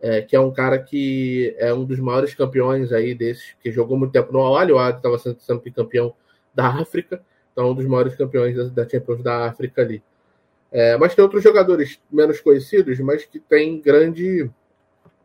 É, 0.01 0.22
que 0.22 0.36
é 0.36 0.39
um 0.39 0.51
cara 0.51 0.77
que 0.79 1.55
é 1.57 1.74
um 1.74 1.86
dos 1.86 2.00
maiores 2.00 2.33
campeões 2.33 2.91
aí 2.91 3.15
desses, 3.15 3.55
que 3.62 3.72
jogou 3.72 3.98
muito 3.98 4.12
tempo 4.12 4.33
no 4.33 4.39
Awali. 4.39 4.72
O 4.72 4.77
Awali 4.77 4.98
estava 4.98 5.17
sendo, 5.17 5.39
sendo 5.39 5.62
campeão 5.72 6.13
da 6.53 6.67
África. 6.67 7.24
Então, 7.51 7.72
um 7.72 7.75
dos 7.75 7.86
maiores 7.86 8.15
campeões 8.15 8.72
da, 8.72 8.89
Champions 8.89 9.22
da 9.22 9.45
África 9.45 9.81
ali. 9.81 10.03
É, 10.72 10.98
mas 10.98 11.13
tem 11.13 11.24
outros 11.24 11.43
jogadores 11.43 12.01
menos 12.12 12.41
conhecidos, 12.41 13.00
mas 13.00 13.24
que 13.25 13.39
têm 13.39 13.79
grande 13.79 14.50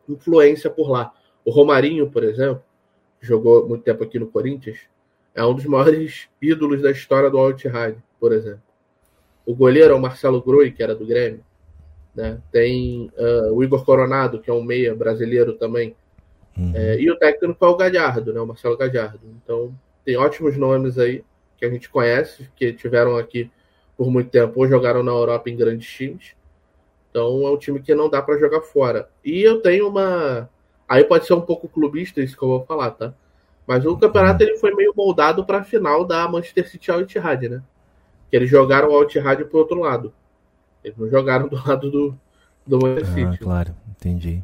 influência 0.07 0.69
por 0.69 0.89
lá. 0.89 1.11
O 1.43 1.49
Romarinho, 1.51 2.09
por 2.09 2.23
exemplo, 2.23 2.63
jogou 3.21 3.67
muito 3.67 3.83
tempo 3.83 4.03
aqui 4.03 4.17
no 4.19 4.27
Corinthians, 4.27 4.79
é 5.35 5.45
um 5.45 5.53
dos 5.53 5.65
maiores 5.65 6.27
ídolos 6.41 6.81
da 6.81 6.91
história 6.91 7.29
do 7.29 7.37
Al 7.37 7.53
por 8.19 8.33
exemplo. 8.33 8.61
O 9.45 9.55
goleiro 9.55 9.93
é 9.93 9.95
o 9.95 10.01
Marcelo 10.01 10.41
Groi, 10.41 10.71
que 10.71 10.83
era 10.83 10.93
do 10.93 11.05
Grêmio. 11.05 11.43
né? 12.13 12.39
Tem 12.51 13.09
uh, 13.17 13.53
o 13.53 13.63
Igor 13.63 13.83
Coronado, 13.83 14.39
que 14.39 14.49
é 14.49 14.53
um 14.53 14.61
meia 14.61 14.93
brasileiro 14.93 15.53
também. 15.53 15.95
Uhum. 16.57 16.71
É, 16.75 16.99
e 16.99 17.09
o 17.09 17.17
técnico 17.17 17.63
é 17.63 17.67
o 17.67 17.75
Galhardo, 17.75 18.33
né? 18.33 18.39
O 18.41 18.45
Marcelo 18.45 18.77
Galhardo. 18.77 19.21
Então, 19.41 19.73
tem 20.03 20.17
ótimos 20.17 20.57
nomes 20.57 20.99
aí 20.99 21.23
que 21.57 21.65
a 21.65 21.69
gente 21.69 21.89
conhece, 21.89 22.49
que 22.55 22.73
tiveram 22.73 23.17
aqui 23.17 23.49
por 23.97 24.11
muito 24.11 24.29
tempo 24.29 24.59
ou 24.59 24.67
jogaram 24.67 25.03
na 25.03 25.11
Europa 25.11 25.49
em 25.49 25.57
grandes 25.57 25.89
times. 25.89 26.35
Então, 27.09 27.47
é 27.47 27.51
um 27.51 27.57
time 27.57 27.81
que 27.81 27.95
não 27.95 28.09
dá 28.09 28.21
para 28.21 28.37
jogar 28.37 28.61
fora. 28.61 29.09
E 29.23 29.41
eu 29.41 29.61
tenho 29.61 29.87
uma. 29.87 30.49
Aí 30.89 31.03
pode 31.03 31.27
ser 31.27 31.33
um 31.33 31.41
pouco 31.41 31.69
clubista 31.69 32.19
isso 32.19 32.35
que 32.35 32.43
eu 32.43 32.49
vou 32.49 32.65
falar, 32.65 32.89
tá? 32.89 33.13
Mas 33.67 33.85
o 33.85 33.95
campeonato 33.95 34.41
ele 34.41 34.57
foi 34.57 34.73
meio 34.73 34.91
moldado 34.97 35.45
para 35.45 35.59
a 35.59 35.63
final 35.63 36.03
da 36.03 36.27
Manchester 36.27 36.67
City 36.67 36.89
Al 36.89 37.01
Ittihad, 37.01 37.47
né? 37.47 37.61
Que 38.31 38.35
eles 38.35 38.49
jogaram 38.49 38.89
o 38.89 38.95
Al 38.95 39.03
Ittihad 39.03 39.45
pro 39.45 39.59
outro 39.59 39.79
lado. 39.79 40.11
Eles 40.83 40.97
não 40.97 41.07
jogaram 41.07 41.47
do 41.47 41.55
lado 41.55 41.91
do, 41.91 42.15
do 42.65 42.79
Manchester 42.79 43.27
ah, 43.27 43.31
City. 43.31 43.43
claro, 43.43 43.75
entendi. 43.91 44.41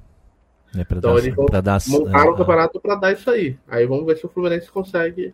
É 0.77 0.83
pra 0.83 0.99
então 0.99 1.15
dar, 1.15 1.19
eles 1.19 1.35
vão, 1.35 1.45
dar, 1.47 1.79
montaram 1.87 2.33
o 2.33 2.35
campeonato 2.35 2.79
para 2.79 2.95
dar 2.95 3.11
isso 3.13 3.27
aí. 3.31 3.57
Aí 3.67 3.87
vamos 3.87 4.05
ver 4.05 4.17
se 4.17 4.25
o 4.27 4.29
Fluminense 4.29 4.69
consegue. 4.69 5.33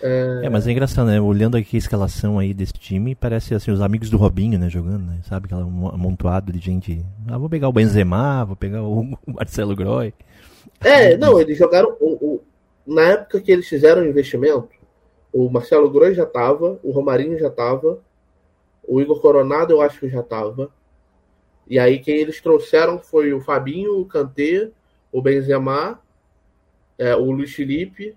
É... 0.00 0.40
é... 0.44 0.48
mas 0.48 0.66
é 0.66 0.72
engraçado, 0.72 1.08
né? 1.08 1.20
Olhando 1.20 1.58
aqui 1.58 1.76
a 1.76 1.78
escalação 1.78 2.38
aí 2.38 2.54
desse 2.54 2.72
time, 2.72 3.14
parece 3.14 3.54
assim, 3.54 3.70
os 3.70 3.82
amigos 3.82 4.08
do 4.08 4.16
Robinho, 4.16 4.58
né, 4.58 4.70
jogando, 4.70 5.04
né? 5.04 5.18
Sabe, 5.24 5.44
aquela 5.44 5.62
amontoado 5.62 6.50
de 6.50 6.58
gente. 6.58 7.04
Ah, 7.28 7.36
vou 7.36 7.50
pegar 7.50 7.68
o 7.68 7.72
Benzema, 7.72 8.46
vou 8.46 8.56
pegar 8.56 8.82
o 8.82 9.18
Marcelo 9.26 9.76
Groy. 9.76 10.14
É, 10.82 11.16
não, 11.16 11.40
eles 11.40 11.58
jogaram. 11.58 11.96
O, 12.00 12.34
o, 12.34 12.42
na 12.86 13.02
época 13.02 13.40
que 13.40 13.52
eles 13.52 13.68
fizeram 13.68 14.02
o 14.02 14.06
investimento, 14.06 14.70
o 15.32 15.48
Marcelo 15.48 15.90
Groy 15.90 16.14
já 16.14 16.26
tava, 16.26 16.80
o 16.82 16.90
Romarinho 16.90 17.38
já 17.38 17.50
tava, 17.50 18.00
o 18.82 19.00
Igor 19.00 19.20
Coronado 19.20 19.72
eu 19.72 19.80
acho 19.80 20.00
que 20.00 20.08
já 20.08 20.22
tava. 20.22 20.72
E 21.68 21.78
aí 21.78 22.00
quem 22.00 22.16
eles 22.16 22.40
trouxeram 22.40 22.98
foi 22.98 23.32
o 23.32 23.40
Fabinho, 23.40 24.00
o 24.00 24.06
Kanté, 24.06 24.70
o 25.12 25.22
Benzema, 25.22 26.00
é, 26.98 27.14
o 27.14 27.30
Luiz 27.30 27.54
Felipe. 27.54 28.16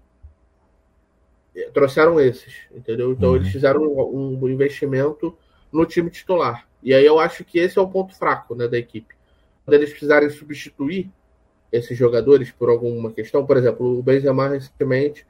Trouxeram 1.71 2.19
esses, 2.19 2.55
entendeu? 2.71 3.11
Então 3.11 3.29
uhum. 3.29 3.35
eles 3.35 3.49
fizeram 3.49 3.83
um, 3.83 4.39
um, 4.41 4.49
investimento 4.49 5.37
no 5.71 5.85
time 5.85 6.09
titular. 6.09 6.67
E 6.81 6.93
aí 6.93 7.05
eu 7.05 7.19
acho 7.19 7.45
que 7.45 7.59
esse 7.59 7.77
é 7.77 7.81
o 7.81 7.87
ponto 7.87 8.15
fraco 8.15 8.55
né, 8.55 8.67
da 8.67 8.77
equipe. 8.77 9.13
Quando 9.63 9.75
eles 9.75 9.91
precisarem 9.91 10.29
substituir 10.31 11.11
esses 11.73 11.97
jogadores 11.97 12.51
por 12.51 12.69
alguma 12.69 13.11
questão, 13.11 13.45
por 13.45 13.57
exemplo, 13.57 13.97
o 13.97 14.03
Benzema 14.03 14.47
recentemente 14.47 15.25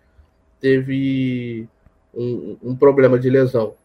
teve 0.60 1.68
um, 2.14 2.58
um 2.62 2.76
problema 2.76 3.18
de 3.18 3.30
lesão. 3.30 3.76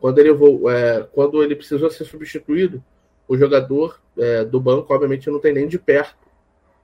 Quando 0.00 0.20
ele, 0.20 0.30
é, 0.30 1.06
quando 1.12 1.42
ele 1.42 1.56
precisou 1.56 1.90
ser 1.90 2.04
substituído, 2.04 2.82
o 3.26 3.36
jogador 3.36 4.00
é, 4.16 4.44
do 4.44 4.60
banco, 4.60 4.94
obviamente, 4.94 5.28
não 5.28 5.40
tem 5.40 5.52
nem 5.52 5.66
de 5.66 5.78
perto 5.78 6.28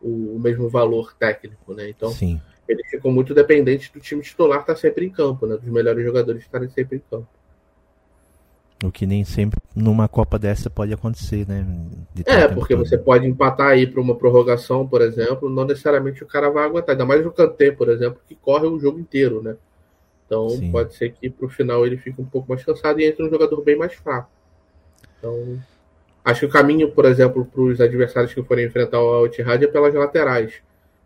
o, 0.01 0.37
o 0.37 0.41
mesmo 0.41 0.69
valor 0.69 1.15
técnico, 1.15 1.75
né? 1.75 1.89
Então, 1.89 2.11
Sim. 2.11 2.41
ele 2.69 2.83
ficou 2.85 3.13
muito 3.13 3.33
dependente 3.33 3.93
do 3.93 4.01
time 4.01 4.23
titular 4.23 4.61
estar 4.61 4.75
sempre 4.75 5.07
em 5.07 5.11
campo, 5.11 5.47
né? 5.47 5.57
Dos 5.57 5.69
melhores 5.69 6.05
jogadores 6.05 6.43
estarem 6.43 6.69
sempre 6.71 6.97
em 6.97 7.03
campo. 7.09 7.29
O 8.83 8.91
que 8.91 9.05
nem 9.07 9.25
sempre 9.25 9.61
numa 9.77 10.09
Copa 10.09 10.39
dessa 10.39 10.71
pode 10.71 10.93
acontecer, 10.93 11.47
né? 11.47 11.67
é, 12.25 12.49
porque 12.49 12.75
todo. 12.75 12.87
você 12.87 12.97
pode 12.97 13.27
empatar 13.27 13.69
aí 13.69 13.87
para 13.87 14.01
uma 14.01 14.15
prorrogação, 14.15 14.87
por 14.87 15.03
exemplo, 15.03 15.51
não 15.51 15.67
necessariamente 15.67 16.25
o 16.25 16.27
cara 16.27 16.49
vai 16.49 16.65
aguentar. 16.65 16.95
Ainda 16.95 17.05
mais 17.05 17.25
o 17.27 17.31
Kanté, 17.31 17.71
por 17.71 17.91
exemplo, 17.91 18.21
que 18.27 18.35
corre 18.35 18.67
o 18.67 18.81
jogo 18.81 18.99
inteiro, 18.99 19.43
né? 19.43 19.57
Então 20.27 20.49
Sim. 20.49 20.71
pode 20.71 20.95
ser 20.95 21.13
que 21.13 21.29
para 21.29 21.47
o 21.47 21.51
final 21.51 21.85
ele 21.85 21.99
fique 21.99 22.21
um 22.21 22.25
pouco 22.25 22.49
mais 22.49 22.65
cansado 22.65 23.01
e 23.01 23.05
entre 23.05 23.23
um 23.25 23.29
jogador 23.29 23.63
bem 23.63 23.77
mais 23.77 23.93
fraco. 23.95 24.31
Então 25.19 25.61
Acho 26.25 26.41
que 26.41 26.47
o 26.47 26.51
caminho, 26.51 26.91
por 26.91 27.05
exemplo, 27.07 27.45
para 27.45 27.61
os 27.63 27.81
adversários 27.81 28.35
que 28.35 28.43
forem 28.43 28.67
enfrentar 28.67 29.01
o 29.01 29.13
Al-Ittihad 29.15 29.65
é 29.65 29.67
pelas 29.67 29.95
laterais. 29.95 30.55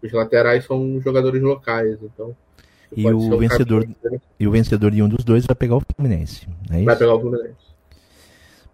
Os 0.03 0.13
laterais 0.13 0.65
são 0.65 1.01
jogadores 1.01 1.41
locais, 1.41 1.99
então. 2.03 2.37
E 2.97 3.07
o, 3.11 3.39
vencedor, 3.39 3.89
e 4.39 4.47
o 4.47 4.51
vencedor 4.51 4.91
de 4.91 5.03
um 5.03 5.09
dos 5.09 5.25
dois 5.25 5.47
vai 5.47 5.57
pegar 5.57 5.77
o 5.77 5.81
Fluminense. 5.81 6.47
É 6.71 6.83
vai 6.83 6.97
pegar 6.97 7.15
o 7.15 7.21
Fluminense. 7.21 7.64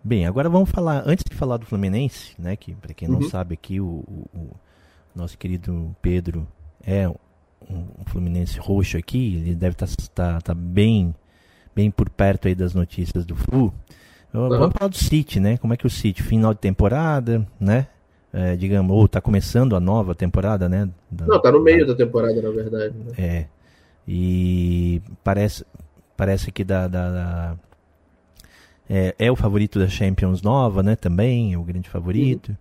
Bem, 0.03 0.27
agora 0.27 0.49
vamos 0.49 0.71
falar, 0.71 1.03
antes 1.07 1.25
de 1.29 1.37
falar 1.37 1.59
do 1.59 1.67
Fluminense, 1.67 2.35
né, 2.39 2.57
que 2.57 2.75
para 2.75 2.95
quem 2.95 3.07
não 3.07 3.21
uhum. 3.21 3.29
sabe 3.29 3.55
aqui, 3.55 3.81
o, 3.81 3.87
o, 3.87 4.29
o, 4.35 4.51
nosso 5.15 5.37
querido 5.37 5.95
Pedro 6.01 6.47
é 6.83 7.07
um, 7.07 7.15
um, 7.71 8.05
Fluminense 8.07 8.59
roxo 8.59 8.97
aqui, 8.97 9.37
ele 9.37 9.55
deve 9.55 9.75
estar 9.75 9.87
tá, 9.87 10.33
tá, 10.35 10.41
tá 10.41 10.55
bem, 10.55 11.15
bem 11.75 11.91
por 11.91 12.09
perto 12.09 12.49
aí 12.49 12.55
das 12.55 12.75
notícias 12.75 13.27
do 13.27 13.37
Flu. 13.37 13.75
Vamos 14.33 14.73
falar 14.79 14.89
do 14.89 14.97
City, 14.97 15.41
né? 15.41 15.57
Como 15.57 15.75
é 15.75 15.77
que 15.77 15.87
o 15.87 15.91
City, 15.91 16.23
final 16.23 16.55
de 16.55 16.61
temporada, 16.61 17.47
né? 17.59 17.89
É, 18.33 18.55
digamos, 18.55 18.97
ou 18.97 19.09
tá 19.09 19.21
começando 19.21 19.75
a 19.75 19.81
nova 19.81 20.15
temporada, 20.15 20.69
né? 20.69 20.89
Da, 21.11 21.27
Não, 21.27 21.43
tá 21.43 21.51
no 21.51 21.61
meio 21.61 21.85
da, 21.85 21.93
da 21.93 22.05
temporada, 22.05 22.41
na 22.41 22.51
verdade. 22.51 22.95
Né? 22.97 23.13
É. 23.19 23.47
E 24.07 25.03
parece, 25.25 25.67
parece 26.17 26.53
que 26.53 26.63
da, 26.63 26.87
da, 26.87 27.11
da 27.11 27.59
é, 28.93 29.15
é, 29.17 29.31
o 29.31 29.37
favorito 29.37 29.79
da 29.79 29.87
Champions 29.87 30.43
nova, 30.43 30.83
né? 30.83 30.97
Também, 30.97 31.55
é 31.55 31.59
o 31.59 31.63
grande 31.63 31.89
favorito. 31.89 32.49
Uhum. 32.49 32.57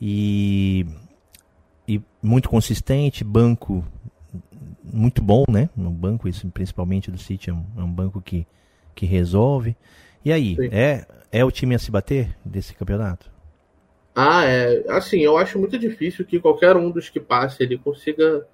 E, 0.00 0.86
e 1.86 2.02
muito 2.20 2.48
consistente, 2.48 3.22
banco 3.22 3.84
muito 4.82 5.22
bom, 5.22 5.44
né? 5.48 5.70
Um 5.78 5.90
banco, 5.90 6.28
isso 6.28 6.48
principalmente 6.48 7.12
do 7.12 7.18
City, 7.18 7.50
é 7.50 7.52
um, 7.52 7.64
é 7.78 7.82
um 7.82 7.90
banco 7.90 8.20
que, 8.20 8.44
que 8.92 9.06
resolve. 9.06 9.76
E 10.24 10.32
aí, 10.32 10.56
é, 10.72 11.06
é 11.30 11.44
o 11.44 11.50
time 11.50 11.76
a 11.76 11.78
se 11.78 11.90
bater 11.90 12.36
desse 12.44 12.74
campeonato? 12.74 13.30
Ah, 14.14 14.44
é. 14.44 14.84
Assim, 14.88 15.20
eu 15.20 15.36
acho 15.36 15.58
muito 15.60 15.78
difícil 15.78 16.24
que 16.24 16.40
qualquer 16.40 16.76
um 16.76 16.90
dos 16.90 17.08
que 17.08 17.20
passe 17.20 17.62
ele 17.62 17.78
consiga 17.78 18.46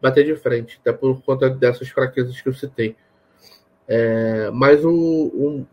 bater 0.00 0.24
de 0.24 0.36
frente, 0.36 0.78
até 0.80 0.92
por 0.92 1.20
conta 1.22 1.50
dessas 1.50 1.88
fraquezas 1.88 2.40
que 2.40 2.48
eu 2.48 2.54
citei. 2.54 2.96
É, 3.86 4.50
mas 4.52 4.84
o, 4.84 4.90
um, 4.90 5.66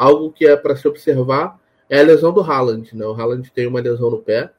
algo 0.00 0.32
que 0.32 0.46
é 0.46 0.56
para 0.56 0.74
se 0.74 0.88
observar 0.88 1.60
é 1.86 2.00
a 2.00 2.02
lesão 2.02 2.32
do 2.32 2.40
Haaland. 2.40 2.96
Né? 2.96 3.04
O 3.04 3.12
Haaland 3.12 3.50
tem 3.52 3.66
uma 3.66 3.80
lesão 3.80 4.10
no 4.10 4.18
pé 4.18 4.50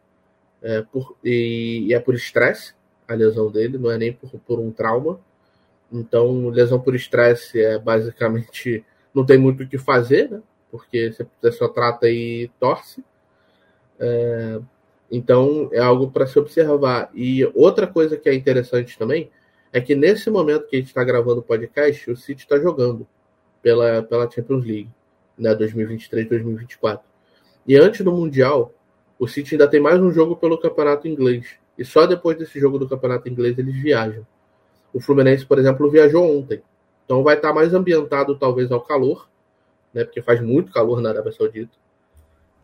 é, 0.62 0.84
por, 0.84 1.18
e, 1.24 1.88
e, 1.88 1.94
é 1.96 2.00
por 2.00 2.14
estresse 2.14 2.76
a 3.08 3.16
lesão 3.16 3.50
dele, 3.50 3.80
não 3.80 3.90
é 3.90 3.98
nem 3.98 4.14
por, 4.14 4.30
por 4.42 4.60
um 4.60 4.72
trauma. 4.72 5.20
Então, 5.92 6.50
lesão 6.50 6.80
por 6.80 6.94
estresse 6.94 7.60
é 7.60 7.80
basicamente 7.80 8.86
não 9.16 9.26
tem 9.26 9.40
muito 9.40 9.64
o 9.64 9.68
que 9.68 9.80
fazer, 9.80 10.30
né? 10.30 10.42
Porque 10.70 11.12
você 11.12 11.52
só 11.52 11.68
trata 11.68 12.08
e 12.08 12.50
torce. 12.60 13.04
É, 14.00 14.60
então 15.10 15.70
é 15.74 15.80
algo 15.80 16.12
para 16.12 16.28
se 16.28 16.38
observar. 16.38 17.10
E 17.16 17.44
outra 17.56 17.88
coisa 17.88 18.16
que 18.16 18.30
é 18.30 18.36
interessante 18.36 18.96
também 18.96 19.32
é 19.74 19.82
que 19.82 19.96
nesse 19.96 20.30
momento 20.30 20.68
que 20.68 20.76
a 20.76 20.80
gente 20.80 20.90
está 20.90 21.04
gravando 21.04 21.40
o 21.40 21.44
podcast, 21.44 22.12
o 22.12 22.16
City 22.16 22.44
está 22.44 22.60
jogando 22.60 23.08
pela, 23.62 24.04
pela 24.04 24.30
Champions 24.30 24.64
League, 24.64 24.90
né, 25.38 25.56
2023-2024. 25.56 27.02
E 27.68 27.78
antes 27.78 28.02
do 28.02 28.12
Mundial, 28.12 28.74
o 29.20 29.28
City 29.28 29.56
ainda 29.56 29.68
tem 29.68 29.80
mais 29.80 30.00
um 30.02 30.12
jogo 30.12 30.36
pelo 30.36 30.58
Campeonato 30.58 31.08
Inglês. 31.08 31.56
E 31.78 31.86
só 31.86 32.06
depois 32.06 32.38
desse 32.38 32.60
jogo 32.60 32.80
do 32.80 32.90
Campeonato 32.90 33.30
Inglês 33.30 33.58
eles 33.58 33.76
viajam. 33.76 34.26
O 34.94 35.00
Fluminense, 35.00 35.46
por 35.46 35.60
exemplo, 35.60 35.90
viajou 35.90 36.40
ontem. 36.40 36.62
Então 37.06 37.24
vai 37.24 37.36
estar 37.36 37.54
mais 37.54 37.74
ambientado 37.74 38.38
talvez 38.38 38.72
ao 38.72 38.82
calor, 38.82 39.30
né? 39.94 40.04
Porque 40.04 40.22
faz 40.22 40.42
muito 40.42 40.72
calor 40.72 41.02
na 41.02 41.10
Arábia 41.10 41.32
Saudita. 41.32 41.72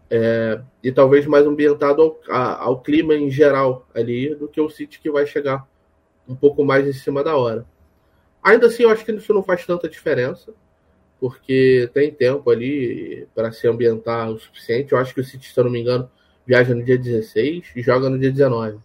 É, 0.09 0.61
e 0.81 0.91
talvez 0.91 1.25
mais 1.25 1.45
ambientado 1.45 2.01
ao, 2.01 2.19
a, 2.29 2.63
ao, 2.63 2.81
clima 2.81 3.13
em 3.13 3.29
geral 3.29 3.85
ali 3.93 4.33
do 4.35 4.47
que 4.47 4.61
o 4.61 4.69
City 4.69 4.99
que 5.01 5.11
vai 5.11 5.25
chegar 5.25 5.67
um 6.27 6.35
pouco 6.35 6.63
mais 6.63 6.87
em 6.87 6.93
cima 6.93 7.23
da 7.23 7.35
hora. 7.35 7.65
Ainda 8.41 8.67
assim, 8.67 8.83
eu 8.83 8.89
acho 8.89 9.03
que 9.03 9.11
isso 9.11 9.33
não 9.33 9.43
faz 9.43 9.65
tanta 9.65 9.89
diferença, 9.89 10.53
porque 11.19 11.89
tem 11.93 12.11
tempo 12.11 12.49
ali 12.49 13.27
para 13.33 13.51
se 13.51 13.67
ambientar 13.67 14.29
o 14.29 14.39
suficiente. 14.39 14.93
Eu 14.93 14.99
acho 14.99 15.13
que 15.13 15.21
o 15.21 15.23
City, 15.23 15.51
se 15.51 15.59
eu 15.59 15.63
não 15.63 15.71
me 15.71 15.81
engano, 15.81 16.09
viaja 16.45 16.73
no 16.73 16.83
dia 16.83 16.97
16 16.97 17.71
e 17.75 17.81
joga 17.81 18.09
no 18.09 18.19
dia 18.19 18.31
19. 18.31 18.79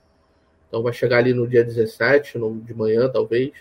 Então 0.68 0.82
vai 0.82 0.92
chegar 0.92 1.18
ali 1.18 1.34
no 1.34 1.46
dia 1.46 1.62
17, 1.62 2.38
no, 2.38 2.60
de 2.60 2.74
manhã, 2.74 3.08
talvez 3.08 3.52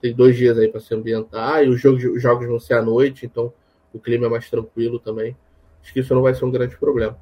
tem 0.00 0.12
dois 0.12 0.36
dias 0.36 0.58
aí 0.58 0.68
para 0.68 0.80
se 0.80 0.94
ambientar 0.94 1.64
e 1.64 1.68
os 1.68 1.80
jogos, 1.80 2.04
os 2.04 2.20
jogos 2.20 2.46
vão 2.46 2.60
ser 2.60 2.74
à 2.74 2.82
noite, 2.82 3.24
então 3.24 3.52
o 3.92 3.98
clima 3.98 4.26
é 4.26 4.28
mais 4.28 4.50
tranquilo 4.50 4.98
também. 4.98 5.36
Acho 5.82 5.92
que 5.92 6.00
isso 6.00 6.14
não 6.14 6.22
vai 6.22 6.34
ser 6.34 6.44
um 6.44 6.50
grande 6.50 6.76
problema. 6.76 7.16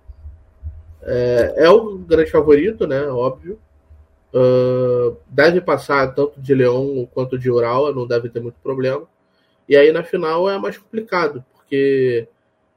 É, 1.03 1.65
é 1.65 1.71
o 1.71 1.99
grande 1.99 2.31
favorito, 2.31 2.87
né? 2.87 3.03
Óbvio. 3.07 3.59
Uh, 4.33 5.17
deve 5.29 5.61
passar 5.61 6.15
tanto 6.15 6.41
de 6.41 6.55
Leão 6.55 7.09
quanto 7.13 7.39
de 7.39 7.51
Ural, 7.51 7.95
não 7.95 8.07
deve 8.07 8.29
ter 8.31 8.41
muito 8.41 8.57
problema. 8.63 9.07
E 9.73 9.77
aí 9.77 9.91
na 9.91 10.05
final 10.05 10.51
é 10.51 10.59
mais 10.59 10.77
complicado, 10.77 11.43
porque 11.55 12.29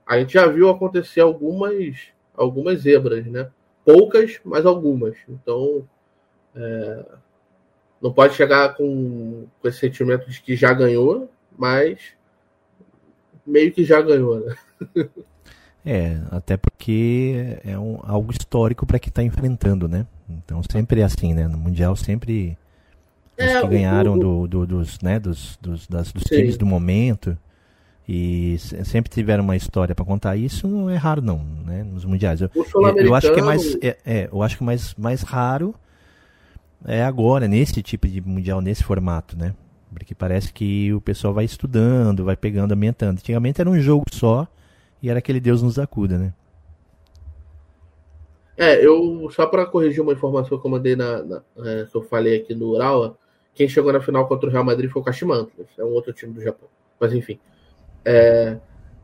a 0.07 0.17
gente 0.17 0.31
já 0.31 0.47
viu 0.47 0.69
acontecer 0.69 1.19
algumas, 1.19 2.07
algumas 2.33 2.83
zebras, 2.83 3.25
né? 3.25 3.51
Poucas, 3.83 4.39
mas 4.45 4.65
algumas. 4.65 5.17
Então, 5.27 5.85
é, 6.55 7.05
não 8.01 8.13
pode 8.13 8.35
chegar 8.35 8.75
com, 8.77 9.45
com 9.61 9.67
esse 9.67 9.79
sentimento 9.79 10.29
de 10.29 10.41
que 10.41 10.55
já 10.55 10.71
ganhou, 10.71 11.29
mas 11.57 11.99
meio 13.45 13.73
que 13.73 13.83
já 13.83 14.01
ganhou, 14.01 14.39
né? 14.39 14.55
É, 15.87 16.19
até 16.31 16.57
porque 16.57 17.59
é 17.63 17.77
um, 17.77 17.99
algo 18.01 18.31
histórico 18.31 18.87
para 18.87 18.97
quem 18.97 19.09
está 19.09 19.21
enfrentando, 19.21 19.87
né? 19.87 20.07
Então 20.27 20.59
sempre 20.63 21.01
é 21.01 21.03
assim, 21.03 21.31
né? 21.31 21.47
No 21.47 21.59
Mundial 21.59 21.95
sempre 21.95 22.57
os 23.37 23.45
é, 23.45 23.61
que 23.61 23.67
ganharam 23.67 24.13
o, 24.13 24.15
o, 24.15 24.19
do, 24.19 24.47
do, 24.47 24.65
dos, 24.65 24.99
né, 25.01 25.19
dos, 25.19 25.57
dos, 25.61 25.87
das, 25.87 26.11
dos 26.11 26.23
times 26.23 26.57
do 26.57 26.65
momento 26.65 27.37
e 28.07 28.57
sempre 28.59 29.11
tiveram 29.11 29.43
uma 29.43 29.55
história 29.55 29.95
para 29.95 30.05
contar. 30.05 30.35
Isso 30.35 30.67
não 30.67 30.89
é 30.89 30.95
raro 30.95 31.21
não, 31.21 31.39
né? 31.65 31.83
Nos 31.83 32.05
mundiais. 32.05 32.39
Eu, 32.39 32.49
eu 32.97 33.15
acho 33.15 33.33
que 33.33 33.39
é 33.39 33.43
mais, 33.43 33.75
é, 33.81 33.97
é, 34.05 34.29
eu 34.31 34.43
acho 34.43 34.57
que 34.57 34.63
mais, 34.63 34.93
mais 34.95 35.21
raro 35.23 35.73
é 36.85 37.03
agora 37.03 37.47
nesse 37.47 37.81
tipo 37.81 38.07
de 38.07 38.21
mundial 38.21 38.61
nesse 38.61 38.83
formato, 38.83 39.35
né? 39.35 39.55
Porque 39.91 40.13
parece 40.13 40.53
que 40.53 40.93
o 40.93 41.01
pessoal 41.01 41.33
vai 41.33 41.45
estudando, 41.45 42.23
vai 42.23 42.35
pegando, 42.35 42.73
aumentando. 42.73 43.17
Antigamente 43.17 43.59
era 43.59 43.69
um 43.69 43.79
jogo 43.79 44.05
só 44.11 44.47
e 45.01 45.09
era 45.09 45.19
aquele 45.19 45.39
Deus 45.39 45.63
nos 45.63 45.79
acuda, 45.79 46.17
né? 46.17 46.33
É, 48.57 48.85
eu 48.85 49.29
só 49.31 49.47
para 49.47 49.65
corrigir 49.65 50.01
uma 50.01 50.13
informação 50.13 50.59
que 50.59 50.65
eu 50.65 50.71
mandei 50.71 50.95
na, 50.95 51.23
na 51.23 51.41
é, 51.57 51.85
que 51.85 51.95
eu 51.95 52.03
falei 52.03 52.37
aqui 52.37 52.53
no 52.53 52.69
Urawa, 52.69 53.17
quem 53.55 53.69
chegou 53.69 53.91
na 53.91 54.01
final 54.01 54.27
contra 54.27 54.47
o 54.47 54.51
Real 54.51 54.63
Madrid 54.63 54.91
foi 54.91 55.01
o 55.01 55.05
Kashima 55.05 55.47
é 55.77 55.83
um 55.83 55.93
outro 55.93 56.13
time 56.13 56.33
do 56.33 56.41
Japão. 56.41 56.67
Mas 56.99 57.13
enfim, 57.13 57.39
é, 58.03 58.57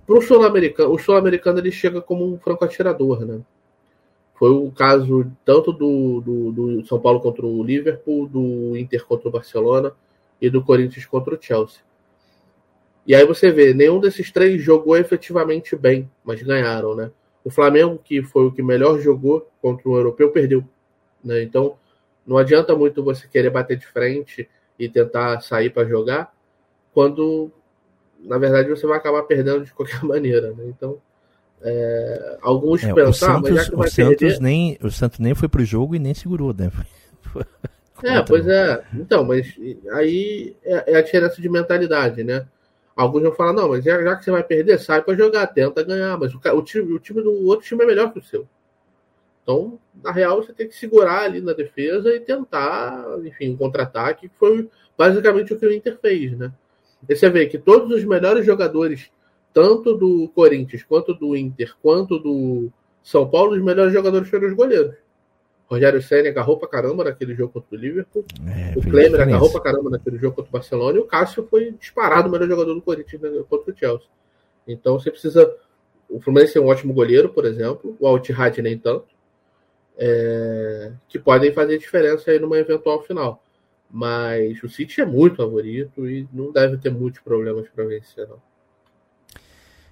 para 0.06 0.18
o 0.18 0.22
sul-americano, 0.22 0.94
o 0.94 1.00
sul-americano 1.00 1.60
ele 1.60 1.72
chega 1.72 2.02
como 2.02 2.32
um 2.32 2.38
franco 2.38 2.66
atirador, 2.66 3.26
né? 3.26 3.40
Foi 4.36 4.50
o 4.50 4.72
caso 4.72 5.32
tanto 5.46 5.72
do, 5.72 6.20
do, 6.20 6.52
do, 6.52 6.86
São 6.86 7.00
Paulo 7.00 7.22
contra 7.22 7.46
o 7.46 7.64
Liverpool, 7.64 8.28
do 8.28 8.76
Inter 8.76 9.06
contra 9.06 9.30
o 9.30 9.32
Barcelona 9.32 9.94
e 10.42 10.50
do 10.50 10.64
Corinthians 10.64 11.06
contra 11.06 11.36
o 11.36 11.38
Chelsea. 11.40 11.82
E 13.06 13.16
aí 13.16 13.26
você 13.26 13.52
vê, 13.52 13.74
nenhum 13.74 14.00
desses 14.00 14.32
três 14.32 14.62
jogou 14.62 14.98
efetivamente 14.98 15.76
bem, 15.76 16.10
mas 16.24 16.42
ganharam, 16.42 16.96
né? 16.96 17.12
O 17.44 17.50
Flamengo, 17.50 18.00
que 18.04 18.22
foi 18.22 18.46
o 18.46 18.52
que 18.52 18.62
melhor 18.62 19.00
jogou 19.00 19.48
contra 19.62 19.88
o 19.88 19.96
europeu, 19.96 20.32
perdeu. 20.32 20.64
Né? 21.24 21.42
Então, 21.44 21.78
não 22.26 22.38
adianta 22.38 22.76
muito 22.76 23.04
você 23.04 23.28
querer 23.28 23.50
bater 23.50 23.78
de 23.78 23.88
frente 23.88 24.50
e 24.78 24.88
tentar 24.90 25.42
sair 25.42 25.70
para 25.70 25.88
jogar, 25.88 26.34
quando 26.94 27.52
na 28.20 28.38
verdade 28.38 28.70
você 28.70 28.86
vai 28.86 28.98
acabar 28.98 29.24
perdendo 29.24 29.66
de 29.66 29.74
qualquer 29.74 30.04
maneira. 30.04 30.52
Né? 30.52 30.66
Então, 30.68 31.00
é, 31.62 32.38
alguns 32.42 32.84
é, 32.84 32.94
pensar, 32.94 33.40
mas 33.42 33.56
já 33.56 33.70
que 33.70 33.76
vai 33.76 33.88
o 33.88 33.92
Santos 33.92 34.18
perder... 34.18 34.42
nem 34.42 34.78
O 34.82 34.90
Santos 34.90 35.20
nem 35.20 35.36
foi 35.36 35.48
pro 35.48 35.64
jogo 35.64 35.96
e 35.96 36.00
nem 36.00 36.14
segurou, 36.14 36.54
né? 36.54 36.72
é, 38.04 38.22
pois 38.22 38.48
é. 38.48 38.84
Então, 38.94 39.24
mas 39.24 39.56
aí 39.94 40.56
é, 40.64 40.94
é 40.94 40.96
a 40.98 41.02
diferença 41.02 41.42
de 41.42 41.50
mentalidade, 41.50 42.24
né? 42.24 42.46
Alguns 42.96 43.24
vão 43.24 43.32
falar, 43.32 43.54
não, 43.54 43.70
mas 43.70 43.84
já, 43.84 44.02
já 44.04 44.16
que 44.16 44.26
você 44.26 44.32
vai 44.32 44.44
perder, 44.44 44.78
sai 44.80 45.02
para 45.02 45.16
jogar, 45.16 45.48
tenta 45.48 45.84
ganhar. 45.84 46.18
Mas 46.18 46.34
o, 46.34 46.40
o, 46.40 46.62
time, 46.62 46.94
o 46.94 47.00
time 47.00 47.22
do 47.22 47.48
outro 47.48 47.66
time 47.66 47.84
é 47.84 47.88
melhor 47.88 48.12
que 48.12 48.20
o 48.20 48.24
seu. 48.24 48.48
Então, 49.44 49.80
na 50.04 50.12
real, 50.12 50.42
você 50.42 50.54
tem 50.54 50.68
que 50.68 50.76
segurar 50.76 51.24
ali 51.24 51.42
na 51.42 51.54
defesa 51.54 52.14
e 52.14 52.20
tentar, 52.20 53.06
enfim, 53.24 53.50
um 53.50 53.58
contra-ataque, 53.58 54.30
que 54.30 54.36
foi 54.38 54.70
basicamente 54.98 55.54
o 55.54 55.60
que 55.60 55.66
o 55.66 55.74
Inter 55.74 55.98
fez, 56.00 56.38
né? 56.38 56.52
E 57.10 57.16
você 57.16 57.30
vê 57.30 57.48
que 57.48 57.58
todos 57.58 57.92
os 57.92 58.04
melhores 58.04 58.46
jogadores, 58.46 59.12
tanto 59.54 59.98
do 59.98 60.30
Corinthians, 60.36 60.84
quanto 60.84 61.14
do 61.14 61.36
Inter, 61.36 61.74
quanto 61.82 62.20
do 62.20 62.70
São 63.02 63.28
Paulo, 63.28 63.56
os 63.56 63.62
melhores 63.62 63.92
jogadores 63.92 64.30
foram 64.30 64.48
os 64.48 64.54
goleiros. 64.54 64.96
Rogério 65.72 66.02
Senna 66.02 66.28
agarrou 66.28 66.58
pra 66.58 66.68
caramba 66.68 67.06
naquele 67.06 67.34
jogo 67.34 67.54
contra 67.54 67.78
o 67.78 67.80
Liverpool. 67.80 68.26
É, 68.46 68.78
o 68.78 68.82
Klemer 68.82 69.22
agarrou 69.22 69.50
pra 69.50 69.62
caramba 69.62 69.90
naquele 69.90 70.18
jogo 70.18 70.36
contra 70.36 70.50
o 70.50 70.52
Barcelona. 70.52 70.98
E 70.98 71.02
o 71.02 71.06
Cássio 71.06 71.48
foi 71.50 71.72
disparado 71.72 72.28
o 72.28 72.32
melhor 72.32 72.50
jogador 72.50 72.74
do 72.74 72.82
Corinthians 72.82 73.22
né, 73.22 73.30
contra 73.50 73.72
o 73.72 73.78
Chelsea. 73.78 74.08
Então 74.68 75.00
você 75.00 75.10
precisa. 75.10 75.50
O 76.10 76.20
Fluminense 76.20 76.58
é 76.58 76.62
um 76.62 76.68
ótimo 76.68 76.94
goleiro, 76.94 77.30
por 77.30 77.46
exemplo. 77.46 77.96
O 78.02 78.06
Altihad 78.06 78.62
nem 78.62 78.78
tanto. 78.78 79.06
É... 79.98 80.92
que 81.08 81.20
podem 81.20 81.54
fazer 81.54 81.78
diferença 81.78 82.32
aí 82.32 82.40
numa 82.40 82.58
eventual 82.58 83.04
final. 83.04 83.44
Mas 83.90 84.62
o 84.64 84.70
City 84.70 85.02
é 85.02 85.06
muito 85.06 85.38
favorito 85.38 86.10
e 86.10 86.28
não 86.32 86.52
deve 86.52 86.78
ter 86.78 86.90
muitos 86.90 87.20
problemas 87.22 87.68
para 87.70 87.84
vencer, 87.84 88.28
não. 88.28 88.40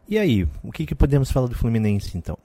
E 0.07 0.17
aí, 0.17 0.47
o 0.63 0.71
que, 0.71 0.85
que 0.85 0.95
podemos 0.95 1.31
falar 1.31 1.47
do 1.47 1.55
Fluminense 1.55 2.17
então? 2.17 2.37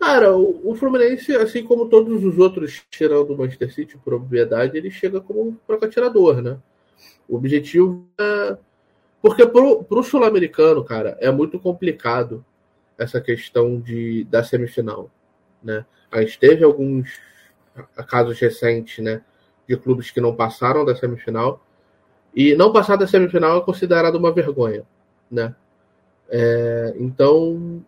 Cara, 0.00 0.34
o, 0.34 0.74
Fluminense, 0.74 1.36
assim 1.36 1.62
como 1.62 1.86
todos 1.86 2.24
os 2.24 2.38
outros, 2.38 2.82
tirando 2.90 3.34
o 3.34 3.38
Manchester 3.38 3.72
City, 3.72 3.98
por 3.98 4.14
obviedade, 4.14 4.76
ele 4.76 4.90
chega 4.90 5.20
como 5.20 5.48
um 5.48 5.56
fraco 5.66 5.84
atirador, 5.84 6.40
né? 6.40 6.58
O 7.28 7.36
objetivo 7.36 8.08
é. 8.18 8.56
Porque 9.20 9.46
pro, 9.46 9.84
pro 9.84 10.02
sul-americano, 10.02 10.82
cara, 10.82 11.18
é 11.20 11.30
muito 11.30 11.58
complicado 11.60 12.42
essa 12.96 13.20
questão 13.20 13.78
de, 13.78 14.24
da 14.24 14.42
semifinal, 14.42 15.10
né? 15.62 15.84
A 16.10 16.20
gente 16.20 16.38
teve 16.38 16.64
alguns 16.64 17.18
casos 18.08 18.38
recentes, 18.38 19.02
né? 19.02 19.22
De 19.68 19.76
clubes 19.76 20.10
que 20.10 20.20
não 20.20 20.34
passaram 20.34 20.84
da 20.84 20.96
semifinal. 20.96 21.64
E 22.34 22.54
não 22.54 22.72
passar 22.72 22.96
da 22.96 23.06
semifinal 23.06 23.58
é 23.58 23.64
considerado 23.64 24.16
uma 24.16 24.32
vergonha, 24.32 24.84
né? 25.30 25.54
É, 26.28 26.94
então, 26.96 27.84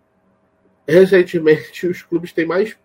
recentemente 0.87 1.87
os 1.89 2.03
clubes 2.03 2.33
têm 2.33 2.45
mais 2.45 2.77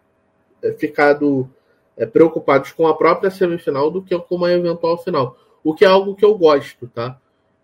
é, 0.62 0.72
ficado 0.74 1.50
é, 1.96 2.06
preocupados 2.06 2.72
com 2.72 2.88
a 2.88 2.96
própria 2.96 3.32
semifinal 3.32 3.90
do 3.90 4.04
que 4.04 4.18
com 4.18 4.36
uma 4.36 4.52
eventual 4.52 4.98
final. 5.04 5.38
O 5.64 5.74
que 5.74 5.84
é 5.84 5.88
algo 5.88 6.16
que 6.16 6.24
eu 6.24 6.38
gosto, 6.38 6.88
tá? 6.88 7.20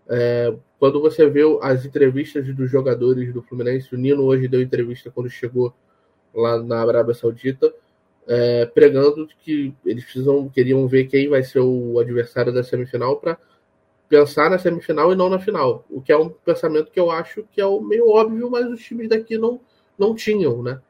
É, 0.08 0.54
quando 0.78 1.00
você 1.00 1.28
vê 1.30 1.42
as 1.62 1.84
entrevistas 1.84 2.46
dos 2.54 2.70
jogadores 2.70 3.32
do 3.32 3.42
Fluminense, 3.42 3.94
o 3.94 3.98
Nino 3.98 4.24
hoje 4.24 4.48
deu 4.48 4.60
entrevista 4.60 5.10
quando 5.10 5.30
chegou 5.30 5.72
lá 6.34 6.62
na 6.62 6.80
Arábia 6.80 7.14
Saudita, 7.14 7.72
é, 8.26 8.66
pregando 8.66 9.28
que 9.40 9.74
eles 9.84 10.04
precisam, 10.04 10.48
queriam 10.48 10.86
ver 10.88 11.04
quem 11.04 11.28
vai 11.28 11.42
ser 11.42 11.60
o 11.60 11.98
adversário 11.98 12.52
da 12.52 12.62
semifinal 12.62 13.16
para 13.16 13.38
pensar 14.08 14.50
na 14.50 14.58
semifinal 14.58 15.12
e 15.12 15.16
não 15.16 15.28
na 15.28 15.38
final. 15.38 15.84
O 15.90 16.00
que 16.00 16.12
é 16.12 16.16
um 16.16 16.28
pensamento 16.28 16.90
que 16.90 17.00
eu 17.00 17.10
acho 17.10 17.44
que 17.52 17.60
é 17.60 17.80
meio 17.80 18.08
óbvio, 18.08 18.50
mas 18.50 18.66
os 18.66 18.82
times 18.82 19.08
daqui 19.08 19.36
não 19.38 19.60
não 19.98 20.14
tinham, 20.14 20.62
né? 20.62 20.80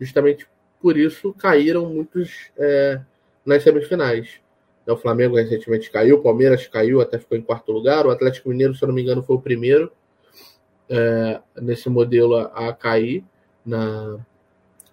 Justamente 0.00 0.46
por 0.80 0.96
isso 0.96 1.32
caíram 1.34 1.86
muitos 1.86 2.50
é, 2.56 3.00
nas 3.44 3.62
semifinais. 3.62 4.40
O 4.86 4.96
Flamengo 4.96 5.36
recentemente 5.36 5.90
caiu, 5.90 6.16
o 6.16 6.22
Palmeiras 6.22 6.66
caiu, 6.66 7.00
até 7.00 7.18
ficou 7.18 7.38
em 7.38 7.42
quarto 7.42 7.70
lugar. 7.70 8.04
O 8.06 8.10
Atlético 8.10 8.48
Mineiro, 8.48 8.74
se 8.74 8.82
eu 8.82 8.88
não 8.88 8.94
me 8.94 9.02
engano, 9.02 9.22
foi 9.22 9.36
o 9.36 9.40
primeiro 9.40 9.92
é, 10.88 11.40
nesse 11.60 11.88
modelo 11.88 12.36
a, 12.36 12.68
a, 12.68 12.72
cair 12.72 13.24
na, 13.64 14.18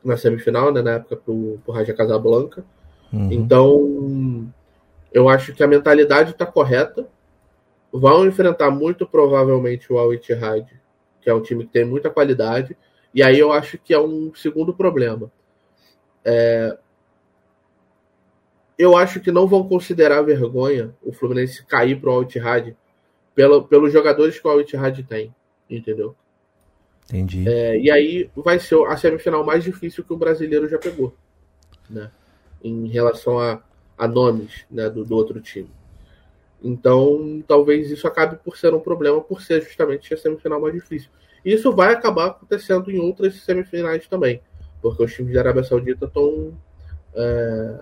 na 0.03 0.17
semifinal, 0.17 0.71
né, 0.71 0.81
na 0.81 0.91
época 0.91 1.15
para 1.15 1.33
o 1.33 1.59
Raja 1.71 1.93
Casablanca. 1.93 2.63
Uhum. 3.11 3.31
Então, 3.31 4.53
eu 5.11 5.27
acho 5.27 5.53
que 5.53 5.63
a 5.63 5.67
mentalidade 5.67 6.31
está 6.31 6.45
correta. 6.45 7.07
Vão 7.91 8.25
enfrentar 8.25 8.69
muito 8.69 9.07
provavelmente 9.07 9.91
o 9.91 9.97
Al 9.97 10.13
Ittihad, 10.13 10.65
que 11.21 11.29
é 11.29 11.33
um 11.33 11.41
time 11.41 11.65
que 11.65 11.71
tem 11.71 11.85
muita 11.85 12.09
qualidade 12.09 12.77
e 13.13 13.23
aí 13.23 13.39
eu 13.39 13.51
acho 13.51 13.77
que 13.77 13.93
é 13.93 13.99
um 13.99 14.33
segundo 14.35 14.73
problema. 14.73 15.31
É... 16.23 16.77
Eu 18.77 18.95
acho 18.95 19.19
que 19.19 19.31
não 19.31 19.47
vão 19.47 19.67
considerar 19.67 20.21
vergonha 20.21 20.95
o 21.03 21.11
Fluminense 21.11 21.65
cair 21.65 21.99
para 21.99 22.09
o 22.09 22.13
Al-Ittihad 22.13 22.75
pelo, 23.35 23.63
pelos 23.63 23.91
jogadores 23.91 24.39
que 24.39 24.47
o 24.47 24.51
Al-Ittihad 24.51 25.03
tem, 25.03 25.35
entendeu? 25.69 26.15
Entendi. 27.09 27.47
É, 27.49 27.79
e 27.79 27.89
aí 27.89 28.29
vai 28.35 28.59
ser 28.59 28.79
a 28.87 28.95
semifinal 28.95 29.43
mais 29.43 29.63
difícil 29.63 30.03
que 30.03 30.13
o 30.13 30.17
brasileiro 30.17 30.69
já 30.69 30.77
pegou, 30.77 31.15
né? 31.89 32.11
Em 32.63 32.87
relação 32.87 33.39
a, 33.39 33.61
a 33.97 34.07
nomes 34.07 34.65
né, 34.69 34.89
do, 34.89 35.03
do 35.03 35.15
outro 35.15 35.41
time. 35.41 35.69
Então, 36.63 37.43
talvez 37.47 37.89
isso 37.89 38.05
acabe 38.07 38.37
por 38.43 38.57
ser 38.57 38.73
um 38.73 38.79
problema, 38.79 39.21
por 39.21 39.41
ser 39.41 39.61
justamente 39.63 40.13
a 40.13 40.17
semifinal 40.17 40.61
mais 40.61 40.73
difícil. 40.73 41.09
Isso 41.43 41.71
vai 41.73 41.93
acabar 41.93 42.27
acontecendo 42.27 42.91
em 42.91 42.99
outras 42.99 43.41
semifinais 43.41 44.07
também, 44.07 44.41
porque 44.81 45.03
os 45.03 45.13
times 45.13 45.33
da 45.33 45.39
Arábia 45.39 45.63
Saudita 45.63 46.05
estão, 46.05 46.53
é, 47.15 47.79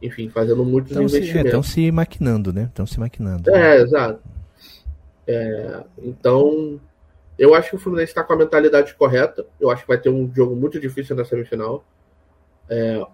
enfim, 0.00 0.28
fazendo 0.28 0.64
muitos 0.64 0.92
tão 0.92 1.02
investimentos. 1.02 1.46
Estão 1.46 1.62
se, 1.62 1.80
é, 1.80 1.84
se, 1.86 1.92
maquinando, 1.92 2.52
né? 2.52 2.64
Estão 2.64 2.86
se 2.86 3.00
maquinando. 3.00 3.50
É, 3.50 3.80
exato. 3.80 4.20
É, 5.26 5.82
então, 5.98 6.80
eu 7.38 7.54
acho 7.54 7.70
que 7.70 7.76
o 7.76 7.78
Fluminense 7.78 8.10
está 8.10 8.22
com 8.22 8.32
a 8.32 8.36
mentalidade 8.36 8.94
correta. 8.94 9.44
Eu 9.60 9.70
acho 9.70 9.82
que 9.82 9.88
vai 9.88 9.98
ter 9.98 10.08
um 10.08 10.32
jogo 10.34 10.54
muito 10.54 10.78
difícil 10.78 11.16
na 11.16 11.24
semifinal. 11.24 11.84
É, 12.68 13.04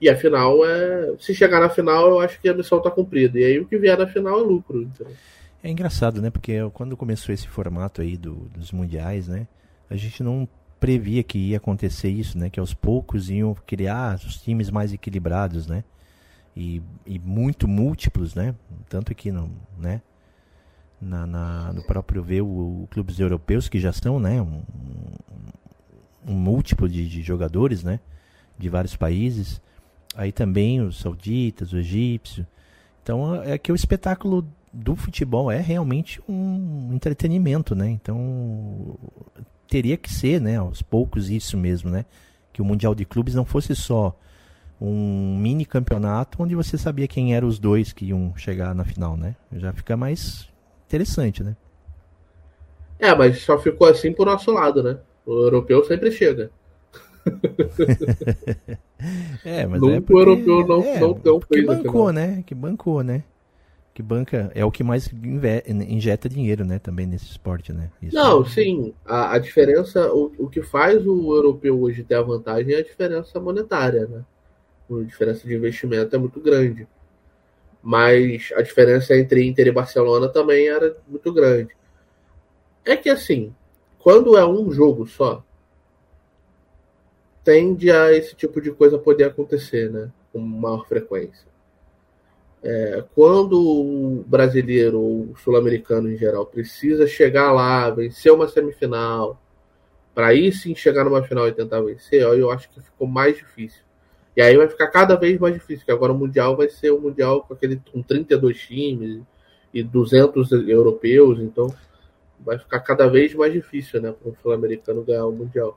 e 0.00 0.08
a 0.08 0.16
final 0.16 0.64
é. 0.64 1.14
Se 1.18 1.34
chegar 1.34 1.60
na 1.60 1.68
final, 1.68 2.08
eu 2.08 2.20
acho 2.20 2.40
que 2.40 2.48
a 2.48 2.54
missão 2.54 2.78
está 2.78 2.90
cumprida. 2.90 3.38
E 3.38 3.44
aí 3.44 3.58
o 3.58 3.66
que 3.66 3.76
vier 3.76 3.98
na 3.98 4.06
final 4.06 4.38
é 4.38 4.42
lucro. 4.42 4.82
Então. 4.82 5.06
É 5.62 5.70
engraçado, 5.70 6.22
né? 6.22 6.30
Porque 6.30 6.58
quando 6.72 6.96
começou 6.96 7.34
esse 7.34 7.48
formato 7.48 8.00
aí 8.00 8.16
do, 8.16 8.34
dos 8.56 8.70
mundiais, 8.70 9.26
né? 9.26 9.48
A 9.90 9.96
gente 9.96 10.22
não 10.22 10.48
previa 10.78 11.22
que 11.24 11.38
ia 11.38 11.56
acontecer 11.56 12.08
isso, 12.08 12.38
né? 12.38 12.48
Que 12.48 12.60
aos 12.60 12.72
poucos 12.72 13.28
iam 13.28 13.54
criar 13.66 14.14
os 14.16 14.40
times 14.40 14.70
mais 14.70 14.92
equilibrados, 14.92 15.66
né? 15.66 15.82
E, 16.56 16.80
e 17.04 17.18
muito 17.18 17.66
múltiplos, 17.66 18.34
né? 18.34 18.54
Tanto 18.88 19.14
que 19.14 19.32
no, 19.32 19.50
né? 19.76 20.00
Na, 21.00 21.26
na, 21.26 21.72
no 21.72 21.82
próprio 21.84 22.22
ver 22.22 22.42
o, 22.42 22.82
o 22.82 22.88
clubes 22.90 23.20
europeus 23.20 23.68
que 23.68 23.78
já 23.78 23.92
são, 23.92 24.18
né? 24.18 24.42
Um, 24.42 24.62
um 26.26 26.34
múltiplo 26.34 26.88
de, 26.88 27.08
de 27.08 27.22
jogadores, 27.22 27.84
né? 27.84 28.00
De 28.58 28.68
vários 28.68 28.96
países. 28.96 29.60
Aí 30.16 30.32
também 30.32 30.80
os 30.80 30.98
sauditas, 30.98 31.72
o 31.72 31.78
egípcio. 31.78 32.46
Então 33.02 33.42
é 33.42 33.56
que 33.56 33.70
o 33.70 33.74
espetáculo 33.74 34.46
do 34.72 34.94
futebol 34.94 35.50
é 35.50 35.60
realmente 35.60 36.20
um 36.28 36.90
entretenimento, 36.92 37.74
né? 37.74 37.88
Então 37.88 38.98
teria 39.66 39.96
que 39.96 40.12
ser, 40.12 40.40
né, 40.40 40.56
aos 40.56 40.82
poucos 40.82 41.30
isso 41.30 41.56
mesmo, 41.56 41.90
né? 41.90 42.04
Que 42.52 42.62
o 42.62 42.64
Mundial 42.64 42.94
de 42.94 43.04
Clubes 43.04 43.34
não 43.34 43.44
fosse 43.44 43.74
só 43.74 44.18
um 44.80 45.36
mini 45.36 45.64
campeonato 45.64 46.42
onde 46.42 46.54
você 46.54 46.78
sabia 46.78 47.08
quem 47.08 47.34
eram 47.34 47.48
os 47.48 47.58
dois 47.58 47.92
que 47.92 48.06
iam 48.06 48.32
chegar 48.36 48.74
na 48.74 48.84
final, 48.84 49.16
né? 49.16 49.36
Já 49.52 49.72
fica 49.72 49.96
mais 49.96 50.48
interessante, 50.88 51.44
né? 51.44 51.54
É, 52.98 53.14
mas 53.14 53.42
só 53.42 53.58
ficou 53.58 53.86
assim 53.86 54.12
pro 54.12 54.24
nosso 54.24 54.50
lado, 54.50 54.82
né? 54.82 54.98
O 55.24 55.42
europeu 55.42 55.84
sempre 55.84 56.10
chega. 56.10 56.50
é, 59.44 59.66
mas 59.66 59.80
Nunca 59.80 59.96
é 59.96 60.00
porque, 60.00 60.14
o 60.14 60.18
europeu 60.18 60.66
não, 60.66 60.82
é, 60.82 60.98
não 60.98 61.14
tão 61.14 61.38
que 61.38 61.62
bancou, 61.62 62.12
né? 62.12 62.42
Que 62.46 62.54
bancou, 62.54 63.02
né? 63.02 63.22
Que 63.92 64.02
banca 64.02 64.50
é 64.54 64.64
o 64.64 64.70
que 64.70 64.82
mais 64.84 65.10
injeta 65.88 66.28
dinheiro, 66.28 66.64
né? 66.64 66.78
Também 66.78 67.06
nesse 67.06 67.26
esporte, 67.26 67.72
né? 67.72 67.90
Isso 68.00 68.14
não, 68.14 68.42
é... 68.42 68.48
sim. 68.48 68.94
A, 69.04 69.34
a 69.34 69.38
diferença, 69.38 70.10
o, 70.12 70.32
o 70.38 70.48
que 70.48 70.62
faz 70.62 71.04
o 71.06 71.34
europeu 71.34 71.78
hoje 71.80 72.04
ter 72.04 72.14
a 72.14 72.22
vantagem 72.22 72.74
é 72.74 72.78
a 72.78 72.82
diferença 72.82 73.38
monetária, 73.38 74.06
né? 74.06 74.24
A 74.90 75.04
diferença 75.04 75.46
de 75.46 75.54
investimento 75.54 76.16
é 76.16 76.18
muito 76.18 76.40
grande. 76.40 76.88
Mas 77.82 78.52
a 78.54 78.62
diferença 78.62 79.16
entre 79.16 79.46
Inter 79.46 79.68
e 79.68 79.72
Barcelona 79.72 80.28
também 80.28 80.68
era 80.68 80.96
muito 81.06 81.32
grande. 81.32 81.76
É 82.84 82.96
que 82.96 83.08
assim, 83.08 83.54
quando 83.98 84.36
é 84.36 84.46
um 84.46 84.70
jogo 84.72 85.06
só, 85.06 85.44
tende 87.44 87.90
a 87.90 88.12
esse 88.12 88.34
tipo 88.34 88.60
de 88.60 88.70
coisa 88.70 88.98
poder 88.98 89.24
acontecer, 89.24 89.90
né? 89.90 90.10
Com 90.32 90.38
maior 90.38 90.86
frequência. 90.86 91.46
É, 92.62 93.04
quando 93.14 93.58
o 93.60 94.24
brasileiro 94.26 95.00
ou 95.00 95.36
sul-americano 95.36 96.10
em 96.10 96.16
geral 96.16 96.44
precisa 96.44 97.06
chegar 97.06 97.52
lá, 97.52 97.88
vencer 97.88 98.32
uma 98.32 98.48
semifinal, 98.48 99.40
para 100.14 100.28
aí 100.28 100.50
sim 100.52 100.74
chegar 100.74 101.04
numa 101.04 101.22
final 101.22 101.46
e 101.46 101.52
tentar 101.52 101.80
vencer, 101.80 102.22
eu 102.22 102.50
acho 102.50 102.68
que 102.68 102.80
ficou 102.80 103.06
mais 103.06 103.36
difícil. 103.36 103.82
E 104.38 104.40
aí 104.40 104.56
vai 104.56 104.68
ficar 104.68 104.86
cada 104.86 105.16
vez 105.16 105.36
mais 105.36 105.52
difícil, 105.52 105.84
que 105.84 105.90
agora 105.90 106.12
o 106.12 106.16
Mundial 106.16 106.56
vai 106.56 106.68
ser 106.68 106.92
um 106.92 107.00
Mundial 107.00 107.42
com 107.42 107.54
aquele 107.54 107.82
com 107.92 108.00
32 108.00 108.56
times 108.56 109.20
e 109.74 109.82
200 109.82 110.52
europeus, 110.68 111.40
então 111.40 111.74
vai 112.38 112.56
ficar 112.56 112.78
cada 112.78 113.08
vez 113.08 113.34
mais 113.34 113.52
difícil, 113.52 114.00
né, 114.00 114.12
para 114.12 114.30
o 114.30 114.36
sul-americano 114.40 115.02
ganhar 115.02 115.26
o 115.26 115.32
Mundial. 115.32 115.76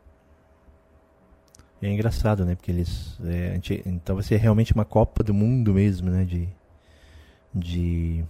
É 1.82 1.90
engraçado, 1.90 2.46
né, 2.46 2.54
porque 2.54 2.70
eles, 2.70 3.18
é, 3.26 3.60
então 3.84 4.14
vai 4.14 4.24
ser 4.24 4.36
realmente 4.36 4.74
uma 4.74 4.86
Copa 4.86 5.24
do 5.24 5.34
Mundo 5.34 5.74
mesmo, 5.74 6.12
né, 6.12 6.24
de, 6.24 6.48
de, 7.52 8.24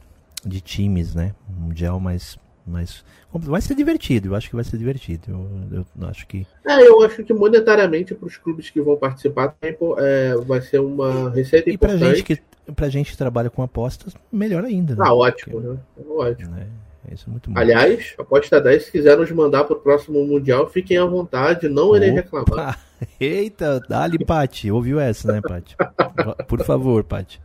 de 0.46 0.62
times, 0.62 1.14
né, 1.14 1.36
mundial, 1.50 2.00
mas 2.00 2.40
mas 2.66 3.04
vai 3.34 3.62
ser 3.62 3.76
divertido, 3.76 4.30
eu 4.30 4.36
acho 4.36 4.50
que 4.50 4.56
vai 4.56 4.64
ser 4.64 4.78
divertido. 4.78 5.32
Eu, 5.72 5.86
eu 6.00 6.08
acho 6.08 6.28
que. 6.28 6.46
É, 6.66 6.88
eu 6.88 7.02
acho 7.04 7.24
que 7.24 7.34
monetariamente 7.34 8.14
para 8.14 8.28
os 8.28 8.38
clubes 8.38 8.70
que 8.70 8.82
vão 8.82 8.98
participar 8.98 9.56
é, 9.98 10.36
vai 10.46 10.62
ser 10.62 10.80
uma 10.80 11.30
receita 11.30 11.70
e 11.70 11.74
importante. 11.74 11.98
E 11.98 12.00
pra 12.00 12.16
gente 12.16 12.24
que 12.24 12.42
pra 12.76 12.90
gente 12.90 13.12
que 13.12 13.18
trabalha 13.18 13.50
com 13.50 13.64
apostas, 13.64 14.14
melhor 14.32 14.64
ainda. 14.64 14.96
Né? 14.96 15.04
Ah, 15.04 15.14
ótimo, 15.14 15.54
Porque, 15.54 15.68
né? 15.68 15.78
Ótimo. 16.10 16.52
Né? 16.52 16.68
Isso 17.12 17.26
é 17.28 17.32
muito 17.32 17.50
bom. 17.50 17.60
Aliás, 17.60 18.14
aposta 18.18 18.62
10, 18.62 18.86
se 18.86 18.92
quiser 18.92 19.18
nos 19.18 19.32
mandar 19.32 19.64
para 19.64 19.76
o 19.76 19.80
próximo 19.80 20.24
Mundial, 20.24 20.70
fiquem 20.70 20.98
à 20.98 21.06
vontade, 21.06 21.68
não 21.68 21.96
irei 21.96 22.12
reclamar. 22.12 22.80
Eita, 23.20 23.82
dá-lhe, 23.90 24.24
Pati. 24.24 24.70
Ouviu 24.70 25.00
essa, 25.00 25.32
né, 25.34 25.42
Pati? 25.42 25.76
Por 26.48 26.64
favor, 26.64 27.04
Pati. 27.04 27.42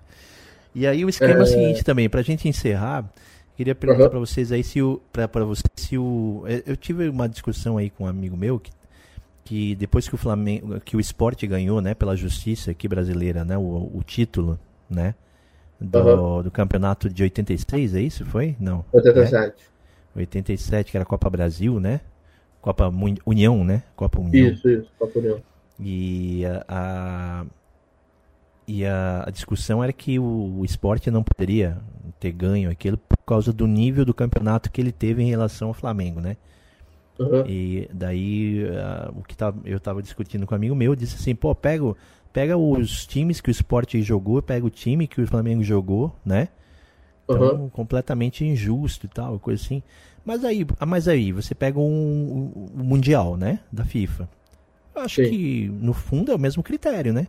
E 0.75 0.87
aí 0.87 1.05
o 1.05 1.09
esquema 1.09 1.33
é, 1.33 1.39
é 1.39 1.43
o 1.43 1.47
seguinte 1.47 1.83
também, 1.83 2.09
para 2.09 2.21
a 2.21 2.23
gente 2.23 2.47
encerrar, 2.47 3.11
queria 3.57 3.75
perguntar 3.75 4.05
uhum. 4.05 4.11
para 4.11 4.19
vocês 4.19 4.53
aí 4.53 4.63
se 4.63 4.83
o. 4.83 5.01
para 5.13 5.45
você 5.45 5.63
se 5.77 5.99
o. 5.99 6.45
É, 6.47 6.63
eu 6.67 6.77
tive 6.77 7.09
uma 7.09 7.29
discussão 7.29 7.79
aí 7.79 7.91
com 7.91 8.05
um 8.05 8.07
amigo 8.07 8.37
meu 8.37 8.59
que, 8.61 8.71
que 9.45 9.75
depois 9.75 10.09
que 10.09 10.15
o 10.15 10.19
Flamengo. 10.19 10.81
que 10.81 10.97
o 10.97 11.01
esporte 11.01 11.47
ganhou, 11.47 11.81
né, 11.81 11.95
pela 11.95 12.17
justiça 12.17 12.71
aqui 12.71 12.87
brasileira, 12.87 13.45
né, 13.45 13.57
o, 13.57 13.91
o 13.95 14.03
título, 14.05 14.59
né? 14.89 15.15
do, 15.81 15.99
uhum. 15.99 16.43
do 16.43 16.51
campeonato 16.51 17.09
de 17.09 17.23
86, 17.23 17.95
é 17.95 18.01
isso? 18.01 18.25
Foi? 18.25 18.57
Não. 18.59 18.85
87. 18.93 19.63
É? 20.17 20.19
87, 20.19 20.91
que 20.91 20.97
era 20.97 21.05
Copa 21.05 21.29
Brasil, 21.29 21.79
né? 21.79 22.01
Copa 22.61 22.91
União, 23.25 23.65
né? 23.65 23.83
Copa 23.95 24.19
União. 24.19 24.49
Isso, 24.49 24.69
isso, 24.69 24.89
Copa 24.99 25.19
União. 25.19 25.41
E 25.79 26.43
a, 26.47 26.65
a 26.69 27.47
e 28.67 28.85
a, 28.85 29.25
a, 29.27 29.31
discussão 29.31 29.83
era 29.83 29.93
que 29.93 30.19
o, 30.19 30.59
o, 30.59 30.65
esporte 30.65 31.11
não 31.11 31.23
poderia 31.23 31.79
ter 32.19 32.33
ganho 32.33 32.71
aquilo 32.71 32.99
por 32.99 33.19
causa 33.19 33.53
do 33.53 33.67
nível 33.67 34.05
do 34.05 34.13
campeonato 34.13 34.71
que 34.71 34.81
ele 34.81 34.93
teve 34.93 35.23
em 35.23 35.31
relação 35.31 35.69
ao 35.69 35.75
Flamengo, 35.75 36.21
né? 36.21 36.37
Uhum. 37.19 37.47
E 37.47 37.89
daí 37.93 38.65
uh, 38.65 39.19
o 39.19 39.23
que 39.23 39.37
tá, 39.37 39.55
eu 39.65 39.79
estava 39.79 40.03
discutindo 40.03 40.47
com 40.47 40.55
um 40.55 40.57
amigo 40.57 40.75
meu 40.75 40.95
disse 40.95 41.17
assim, 41.17 41.35
pô, 41.35 41.55
pego 41.55 41.97
pega 42.33 42.57
os 42.57 43.07
times 43.07 43.41
que 43.41 43.49
o 43.49 43.51
esporte 43.51 44.03
jogou, 44.03 44.43
pega 44.43 44.67
o 44.67 44.69
time 44.69 45.07
que 45.07 45.23
o 45.23 45.27
Flamengo 45.27 45.65
jogou, 45.65 46.15
né? 46.23 46.49
Então, 47.25 47.63
uhum. 47.63 47.69
completamente 47.71 48.45
injusto 48.45 49.07
e 49.07 49.09
tal, 49.09 49.39
coisa 49.39 49.63
assim. 49.63 49.83
Mas 50.23 50.45
aí, 50.45 50.67
ah, 50.79 50.85
mas 50.85 51.09
aí 51.09 51.33
você 51.33 51.55
pega 51.55 51.79
um, 51.79 52.71
um 52.77 52.85
Mundial, 52.85 53.37
né? 53.37 53.61
Da 53.73 53.85
FIFA. 53.85 54.29
Eu 54.95 55.03
acho 55.03 55.25
Sim. 55.25 55.31
que, 55.31 55.69
no 55.81 55.95
fundo, 55.95 56.31
é 56.31 56.35
o 56.35 56.39
mesmo 56.39 56.63
critério, 56.63 57.13
né? 57.13 57.27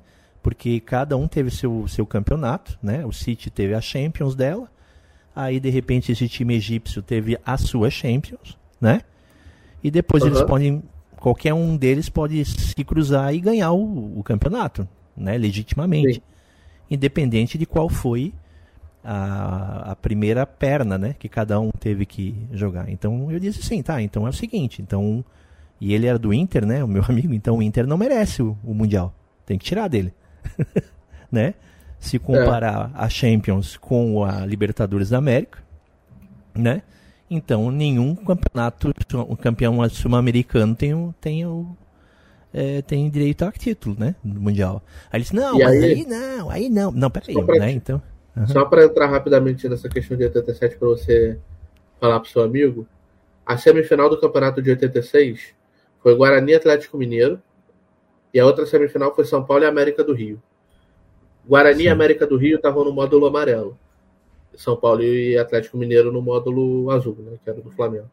Porque 0.48 0.80
cada 0.80 1.18
um 1.18 1.28
teve 1.28 1.52
seu, 1.52 1.86
seu 1.90 2.06
campeonato, 2.06 2.80
né? 2.82 3.06
O 3.06 3.12
City 3.12 3.50
teve 3.50 3.74
a 3.74 3.82
Champions 3.82 4.34
dela. 4.34 4.72
Aí, 5.36 5.60
de 5.60 5.70
repente, 5.70 6.14
esse 6.14 6.30
time 6.30 6.56
egípcio 6.56 7.02
teve 7.02 7.38
a 7.46 7.58
sua 7.58 7.90
Champions, 7.90 8.58
né? 8.80 9.02
E 9.84 9.92
depois 9.92 10.24
uhum. 10.24 10.30
eles 10.30 10.42
podem. 10.44 10.82
Qualquer 11.18 11.54
um 11.54 11.76
deles 11.76 12.08
pode 12.08 12.46
se 12.46 12.82
cruzar 12.86 13.36
e 13.36 13.42
ganhar 13.42 13.74
o, 13.74 14.18
o 14.18 14.24
campeonato 14.24 14.88
né, 15.18 15.38
legitimamente, 15.38 16.14
Sim. 16.14 16.22
independente 16.92 17.58
de 17.58 17.66
qual 17.66 17.90
foi 17.90 18.34
a, 19.04 19.92
a, 19.92 19.96
primeira 19.98 20.46
perna, 20.46 20.98
né, 20.98 21.14
que 21.20 21.28
cada 21.28 21.60
um 21.60 21.72
teve 21.78 22.06
que 22.06 22.34
jogar. 22.54 22.90
Então 22.90 23.30
eu 23.30 23.38
disse 23.38 23.60
assim, 23.60 23.84
tá, 23.84 24.02
então 24.02 24.26
é 24.26 24.30
o 24.30 24.34
seguinte, 24.34 24.82
então 24.82 25.26
e 25.82 25.94
ele 25.94 26.08
era 26.08 26.18
do 26.18 26.34
Inter, 26.34 26.66
né, 26.66 26.82
o 26.82 26.88
meu 26.88 27.04
amigo, 27.10 27.34
então 27.34 27.58
o 27.58 27.62
Inter 27.62 27.86
não 27.86 27.98
merece 27.98 28.42
o, 28.42 28.58
o 28.64 28.74
mundial, 28.74 29.14
tem 29.46 29.58
que 29.58 29.66
tirar 29.66 29.90
dele, 29.90 30.14
né? 31.32 31.54
Se 32.00 32.20
comparar 32.20 32.92
é. 32.94 32.98
a 32.98 33.10
Champions 33.10 33.78
com 33.78 34.24
a 34.24 34.46
Libertadores 34.46 35.10
da 35.10 35.18
América, 35.18 35.60
né? 36.56 36.82
Então 37.30 37.72
nenhum 37.72 38.16
campeonato, 38.16 38.92
um 39.30 39.36
campeão 39.36 39.88
sul-americano 39.90 40.76
tem, 40.76 41.16
tem 41.20 41.46
o, 41.46 41.76
é, 42.54 42.82
tem 42.82 43.10
direito 43.10 43.44
a 43.44 43.52
título, 43.52 43.96
né? 44.00 44.16
Mundial. 44.24 44.82
Aí 45.12 45.18
ele 45.18 45.24
disse, 45.24 45.36
não, 45.36 45.60
e 45.60 45.64
mas 45.64 45.84
aí, 45.84 45.84
aí, 45.84 46.06
não, 46.06 46.50
aí 46.50 46.70
não. 46.70 46.92
Não, 46.92 47.10
peraí, 47.10 47.36
né? 47.60 47.72
Então. 47.72 48.02
Só 48.46 48.66
para 48.66 48.86
entrar 48.86 49.08
rapidamente 49.08 49.68
nessa 49.68 49.90
questão 49.90 50.16
de 50.16 50.26
87 50.26 50.78
para 50.78 50.88
você 50.88 51.40
falar 52.00 52.20
pro 52.20 52.30
seu 52.30 52.44
amigo, 52.44 52.88
a 53.46 53.58
semifinal 53.58 54.10
do 54.10 54.20
campeonato 54.20 54.62
de 54.62 54.70
86 54.70 55.56
foi 56.02 56.16
Guarani 56.16 56.54
Atlético 56.54 56.98
Mineiro 56.98 57.42
e 58.38 58.40
a 58.40 58.46
outra 58.46 58.68
semifinal 58.68 59.16
foi 59.16 59.26
São 59.26 59.44
Paulo 59.44 59.64
e 59.64 59.66
América 59.66 60.04
do 60.04 60.14
Rio. 60.14 60.40
Guarani 61.44 61.80
Sim. 61.80 61.84
e 61.86 61.90
América 61.90 62.28
do 62.28 62.38
Rio 62.38 62.58
estavam 62.58 62.86
no 62.86 62.94
módulo 62.94 63.26
amarelo. 63.26 63.76
São 64.56 64.78
Paulo 64.78 65.02
e 65.02 65.36
Atlético 65.36 65.76
Mineiro 65.76 66.12
no 66.12 66.22
módulo 66.22 66.92
azul, 66.92 67.18
né, 67.18 67.40
que 67.44 67.50
era 67.50 67.60
do 67.60 67.72
Flamengo. 67.72 68.08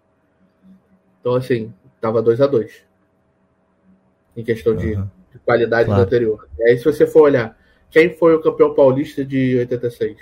Então, 1.20 1.34
assim, 1.34 1.74
tava 2.00 2.22
2 2.22 2.40
a 2.40 2.46
2 2.46 2.86
em 4.34 4.42
questão 4.42 4.74
de, 4.74 4.94
uhum. 4.94 5.06
de 5.30 5.38
qualidade 5.40 5.88
claro. 5.88 6.00
do 6.00 6.06
anterior. 6.06 6.48
E 6.58 6.70
aí, 6.70 6.78
se 6.78 6.84
você 6.84 7.06
for 7.06 7.24
olhar, 7.24 7.58
quem 7.90 8.16
foi 8.16 8.34
o 8.34 8.40
campeão 8.40 8.72
paulista 8.72 9.22
de 9.22 9.58
86? 9.58 10.16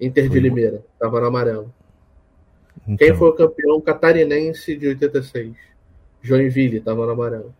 Inter 0.00 0.30
de 0.30 0.40
Limeira, 0.40 0.82
estava 0.94 1.20
no 1.20 1.26
amarelo. 1.26 1.74
Então. 2.84 2.96
Quem 2.96 3.14
foi 3.14 3.28
o 3.28 3.34
campeão 3.34 3.78
catarinense 3.82 4.74
de 4.74 4.88
86? 4.88 5.54
Joinville, 6.22 6.78
estava 6.78 7.04
no 7.04 7.12
amarelo. 7.12 7.54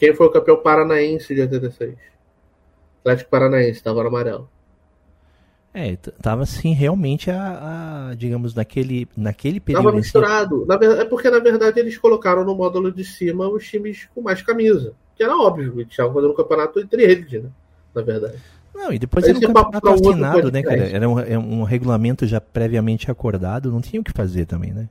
Quem 0.00 0.14
foi 0.14 0.26
o 0.26 0.30
campeão 0.30 0.56
paranaense 0.56 1.34
de 1.34 1.42
86? 1.42 1.94
Atlético 3.00 3.30
Paranaense, 3.30 3.72
estava 3.72 4.02
no 4.02 4.08
amarelo. 4.08 4.48
É, 5.74 5.94
tava 6.22 6.42
assim 6.42 6.72
realmente 6.72 7.30
a, 7.30 8.08
a, 8.10 8.14
digamos, 8.14 8.54
naquele, 8.54 9.06
naquele 9.14 9.60
período. 9.60 9.84
Tava 9.84 9.96
misturado. 9.96 10.66
Na, 10.66 10.74
é 10.74 11.04
porque, 11.04 11.28
na 11.28 11.38
verdade, 11.38 11.78
eles 11.78 11.98
colocaram 11.98 12.44
no 12.44 12.54
módulo 12.54 12.90
de 12.90 13.04
cima 13.04 13.46
os 13.46 13.68
times 13.68 14.08
com 14.14 14.22
mais 14.22 14.40
camisa. 14.40 14.94
Que 15.14 15.22
era 15.22 15.36
óbvio, 15.36 15.74
eles 15.76 15.90
estavam 15.90 16.14
fazendo 16.14 16.32
um 16.32 16.36
campeonato 16.36 16.80
entre 16.80 17.02
eles, 17.02 17.30
né? 17.30 17.50
Na 17.94 18.00
verdade. 18.00 18.38
Não, 18.74 18.90
e 18.90 18.98
depois 18.98 19.28
era 19.28 19.36
um 19.36 19.40
campeonato 19.40 19.88
assinado, 19.90 20.50
né, 20.50 20.62
cara? 20.62 20.88
Era 20.88 21.08
um, 21.08 21.20
é 21.20 21.38
um 21.38 21.62
regulamento 21.62 22.26
já 22.26 22.40
previamente 22.40 23.10
acordado, 23.10 23.70
não 23.70 23.82
tinha 23.82 24.00
o 24.00 24.04
que 24.04 24.12
fazer 24.12 24.46
também, 24.46 24.72
né? 24.72 24.88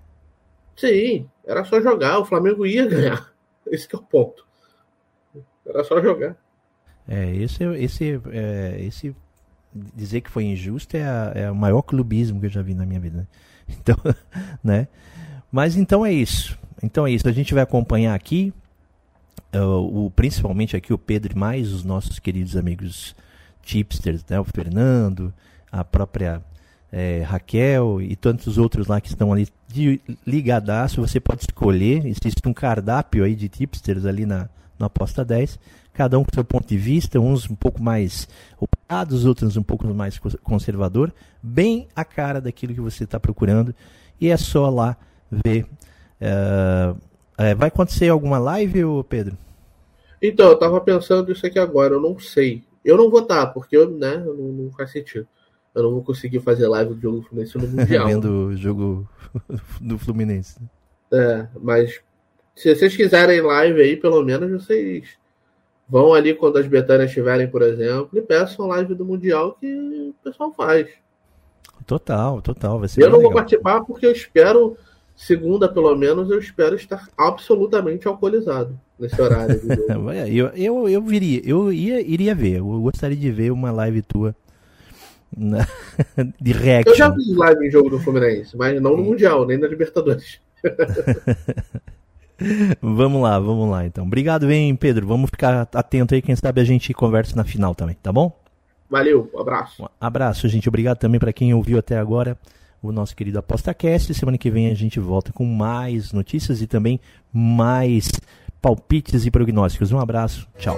Sim, 0.75 1.27
era 1.43 1.65
só 1.65 1.81
jogar, 1.81 2.19
o 2.19 2.25
Flamengo 2.25 2.63
ia 2.63 2.85
ganhar. 2.85 3.33
Esse 3.65 3.87
é 3.91 3.97
o 3.97 4.01
ponto. 4.01 4.48
Era 5.69 5.83
só 5.83 6.01
jogar. 6.01 6.35
É, 7.07 7.35
esse, 7.35 7.63
esse, 7.63 8.21
é, 8.31 8.77
esse 8.81 9.15
dizer 9.95 10.21
que 10.21 10.29
foi 10.29 10.45
injusto 10.45 10.97
é, 10.97 11.03
a, 11.03 11.31
é 11.35 11.51
o 11.51 11.55
maior 11.55 11.81
clubismo 11.81 12.39
que 12.39 12.47
eu 12.47 12.51
já 12.51 12.61
vi 12.61 12.73
na 12.73 12.85
minha 12.85 12.99
vida. 12.99 13.27
Então, 13.71 13.95
né? 14.63 14.87
Mas 15.51 15.75
então 15.75 16.03
é 16.03 16.11
isso. 16.11 16.57
Então 16.81 17.05
é 17.05 17.11
isso. 17.11 17.29
A 17.29 17.31
gente 17.31 17.53
vai 17.53 17.61
acompanhar 17.61 18.15
aqui, 18.15 18.51
uh, 19.53 20.05
o, 20.05 20.09
principalmente 20.09 20.75
aqui 20.75 20.91
o 20.91 20.97
Pedro 20.97 21.33
e 21.33 21.37
mais 21.37 21.71
os 21.71 21.83
nossos 21.83 22.17
queridos 22.17 22.57
amigos 22.57 23.15
tipsters, 23.61 24.25
né? 24.27 24.39
O 24.39 24.43
Fernando, 24.43 25.31
a 25.71 25.83
própria 25.83 26.41
é, 26.91 27.21
Raquel 27.21 28.01
e 28.01 28.15
tantos 28.15 28.57
outros 28.57 28.87
lá 28.87 28.99
que 28.99 29.09
estão 29.09 29.31
ali 29.31 29.47
de 29.67 30.01
ligadaço. 30.25 30.99
Você 30.99 31.19
pode 31.19 31.41
escolher, 31.41 32.07
existe 32.07 32.41
um 32.47 32.53
cardápio 32.53 33.23
aí 33.23 33.35
de 33.35 33.47
tipsters 33.47 34.03
ali 34.03 34.25
na, 34.25 34.49
na 34.79 34.87
aposta 34.87 35.25
10 35.25 35.59
cada 35.99 36.17
um 36.17 36.23
com 36.23 36.33
seu 36.33 36.45
ponto 36.45 36.65
de 36.65 36.77
vista, 36.77 37.19
uns 37.19 37.49
um 37.49 37.55
pouco 37.55 37.83
mais 37.83 38.25
operados, 38.57 39.25
outros 39.25 39.57
um 39.57 39.63
pouco 39.63 39.85
mais 39.93 40.17
conservador, 40.41 41.13
bem 41.43 41.89
a 41.93 42.05
cara 42.05 42.39
daquilo 42.39 42.73
que 42.73 42.79
você 42.79 43.03
está 43.03 43.19
procurando. 43.19 43.75
E 44.17 44.29
é 44.29 44.37
só 44.37 44.69
lá 44.69 44.95
ver. 45.29 45.65
Uh, 46.21 46.93
uh, 46.93 47.55
vai 47.57 47.67
acontecer 47.67 48.07
alguma 48.07 48.37
live, 48.39 48.81
Pedro? 49.09 49.37
Então, 50.21 50.47
eu 50.47 50.53
estava 50.53 50.79
pensando 50.79 51.33
isso 51.33 51.45
aqui 51.45 51.59
agora, 51.59 51.95
eu 51.95 52.01
não 52.01 52.17
sei. 52.17 52.63
Eu 52.83 52.95
não 52.95 53.09
vou 53.09 53.21
estar, 53.21 53.47
porque 53.47 53.75
eu, 53.75 53.89
né, 53.89 54.17
não, 54.17 54.35
não 54.35 54.71
faz 54.71 54.91
sentido. 54.91 55.27
Eu 55.75 55.83
não 55.83 55.91
vou 55.91 56.03
conseguir 56.03 56.39
fazer 56.39 56.67
live 56.67 56.93
do 56.93 57.01
jogo 57.01 57.21
Fluminense 57.23 57.57
no 57.57 57.67
Mundial. 57.67 58.07
Vendo 58.07 58.47
o 58.47 58.55
jogo 58.55 59.07
do 59.81 59.97
Fluminense. 59.97 60.57
É, 61.11 61.45
mas 61.61 62.01
se 62.61 62.75
vocês 62.75 62.95
quiserem 62.95 63.41
live 63.41 63.81
aí, 63.81 63.95
pelo 63.95 64.23
menos 64.23 64.51
vocês 64.51 65.19
Vão 65.89 66.13
ali 66.13 66.35
quando 66.35 66.57
as 66.57 66.67
Betânias 66.67 67.09
estiverem, 67.09 67.47
por 67.47 67.63
exemplo, 67.63 68.09
e 68.13 68.21
peçam 68.21 68.67
live 68.67 68.93
do 68.93 69.03
Mundial 69.03 69.57
que 69.59 69.65
o 69.65 70.13
pessoal 70.23 70.53
faz. 70.53 70.87
Total, 71.87 72.39
total. 72.43 72.77
Vai 72.79 72.87
ser 72.87 73.01
eu 73.01 73.09
não 73.09 73.17
legal. 73.17 73.31
vou 73.31 73.39
participar 73.39 73.81
porque 73.81 74.05
eu 74.05 74.11
espero, 74.11 74.77
segunda 75.15 75.67
pelo 75.67 75.95
menos, 75.95 76.29
eu 76.29 76.37
espero 76.37 76.75
estar 76.75 77.09
absolutamente 77.17 78.07
alcoolizado 78.07 78.79
nesse 78.99 79.19
horário. 79.19 79.59
eu, 80.31 80.47
eu, 80.49 80.87
eu 80.87 81.01
viria, 81.01 81.41
eu 81.43 81.73
ia, 81.73 81.99
iria 82.01 82.35
ver, 82.35 82.57
eu 82.57 82.81
gostaria 82.81 83.17
de 83.17 83.31
ver 83.31 83.51
uma 83.51 83.71
live 83.71 84.03
tua 84.03 84.35
de 86.39 86.51
reaction. 86.51 86.91
Eu 86.91 86.97
já 86.97 87.09
vi 87.09 87.33
live 87.33 87.65
em 87.65 87.71
jogo 87.71 87.89
do 87.89 87.99
Fluminense, 87.99 88.55
mas 88.55 88.79
não 88.79 88.95
no 88.95 89.03
Mundial, 89.03 89.43
nem 89.47 89.57
na 89.57 89.67
Libertadores. 89.67 90.39
vamos 92.81 93.21
lá, 93.21 93.39
vamos 93.39 93.69
lá 93.69 93.85
então. 93.85 94.05
Obrigado, 94.05 94.49
hein, 94.49 94.75
Pedro. 94.75 95.07
Vamos 95.07 95.29
ficar 95.29 95.67
atento 95.73 96.13
aí, 96.15 96.21
quem 96.21 96.35
sabe 96.35 96.61
a 96.61 96.63
gente 96.63 96.93
conversa 96.93 97.35
na 97.35 97.43
final 97.43 97.75
também, 97.75 97.95
tá 98.01 98.11
bom? 98.11 98.31
Valeu, 98.89 99.29
um 99.33 99.39
abraço. 99.39 99.83
Um 99.83 99.87
abraço, 99.99 100.47
gente. 100.47 100.67
Obrigado 100.67 100.97
também 100.97 101.19
para 101.19 101.31
quem 101.31 101.53
ouviu 101.53 101.77
até 101.77 101.97
agora 101.97 102.37
o 102.81 102.91
nosso 102.91 103.15
querido 103.15 103.39
ApostaCast. 103.39 104.13
Semana 104.13 104.37
que 104.37 104.49
vem 104.49 104.71
a 104.71 104.73
gente 104.73 104.99
volta 104.99 105.31
com 105.31 105.45
mais 105.45 106.11
notícias 106.11 106.61
e 106.61 106.67
também 106.67 106.99
mais 107.31 108.09
palpites 108.61 109.25
e 109.25 109.31
prognósticos. 109.31 109.91
Um 109.91 109.99
abraço, 109.99 110.47
tchau. 110.57 110.77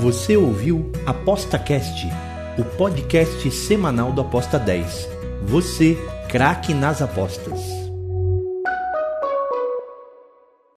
Você 0.00 0.36
ouviu 0.36 0.92
ApostaCast, 1.06 2.06
o 2.58 2.64
podcast 2.76 3.50
semanal 3.50 4.12
do 4.12 4.20
Aposta 4.20 4.58
10. 4.58 5.08
Você, 5.44 5.96
craque 6.28 6.74
nas 6.74 7.00
apostas. 7.00 7.83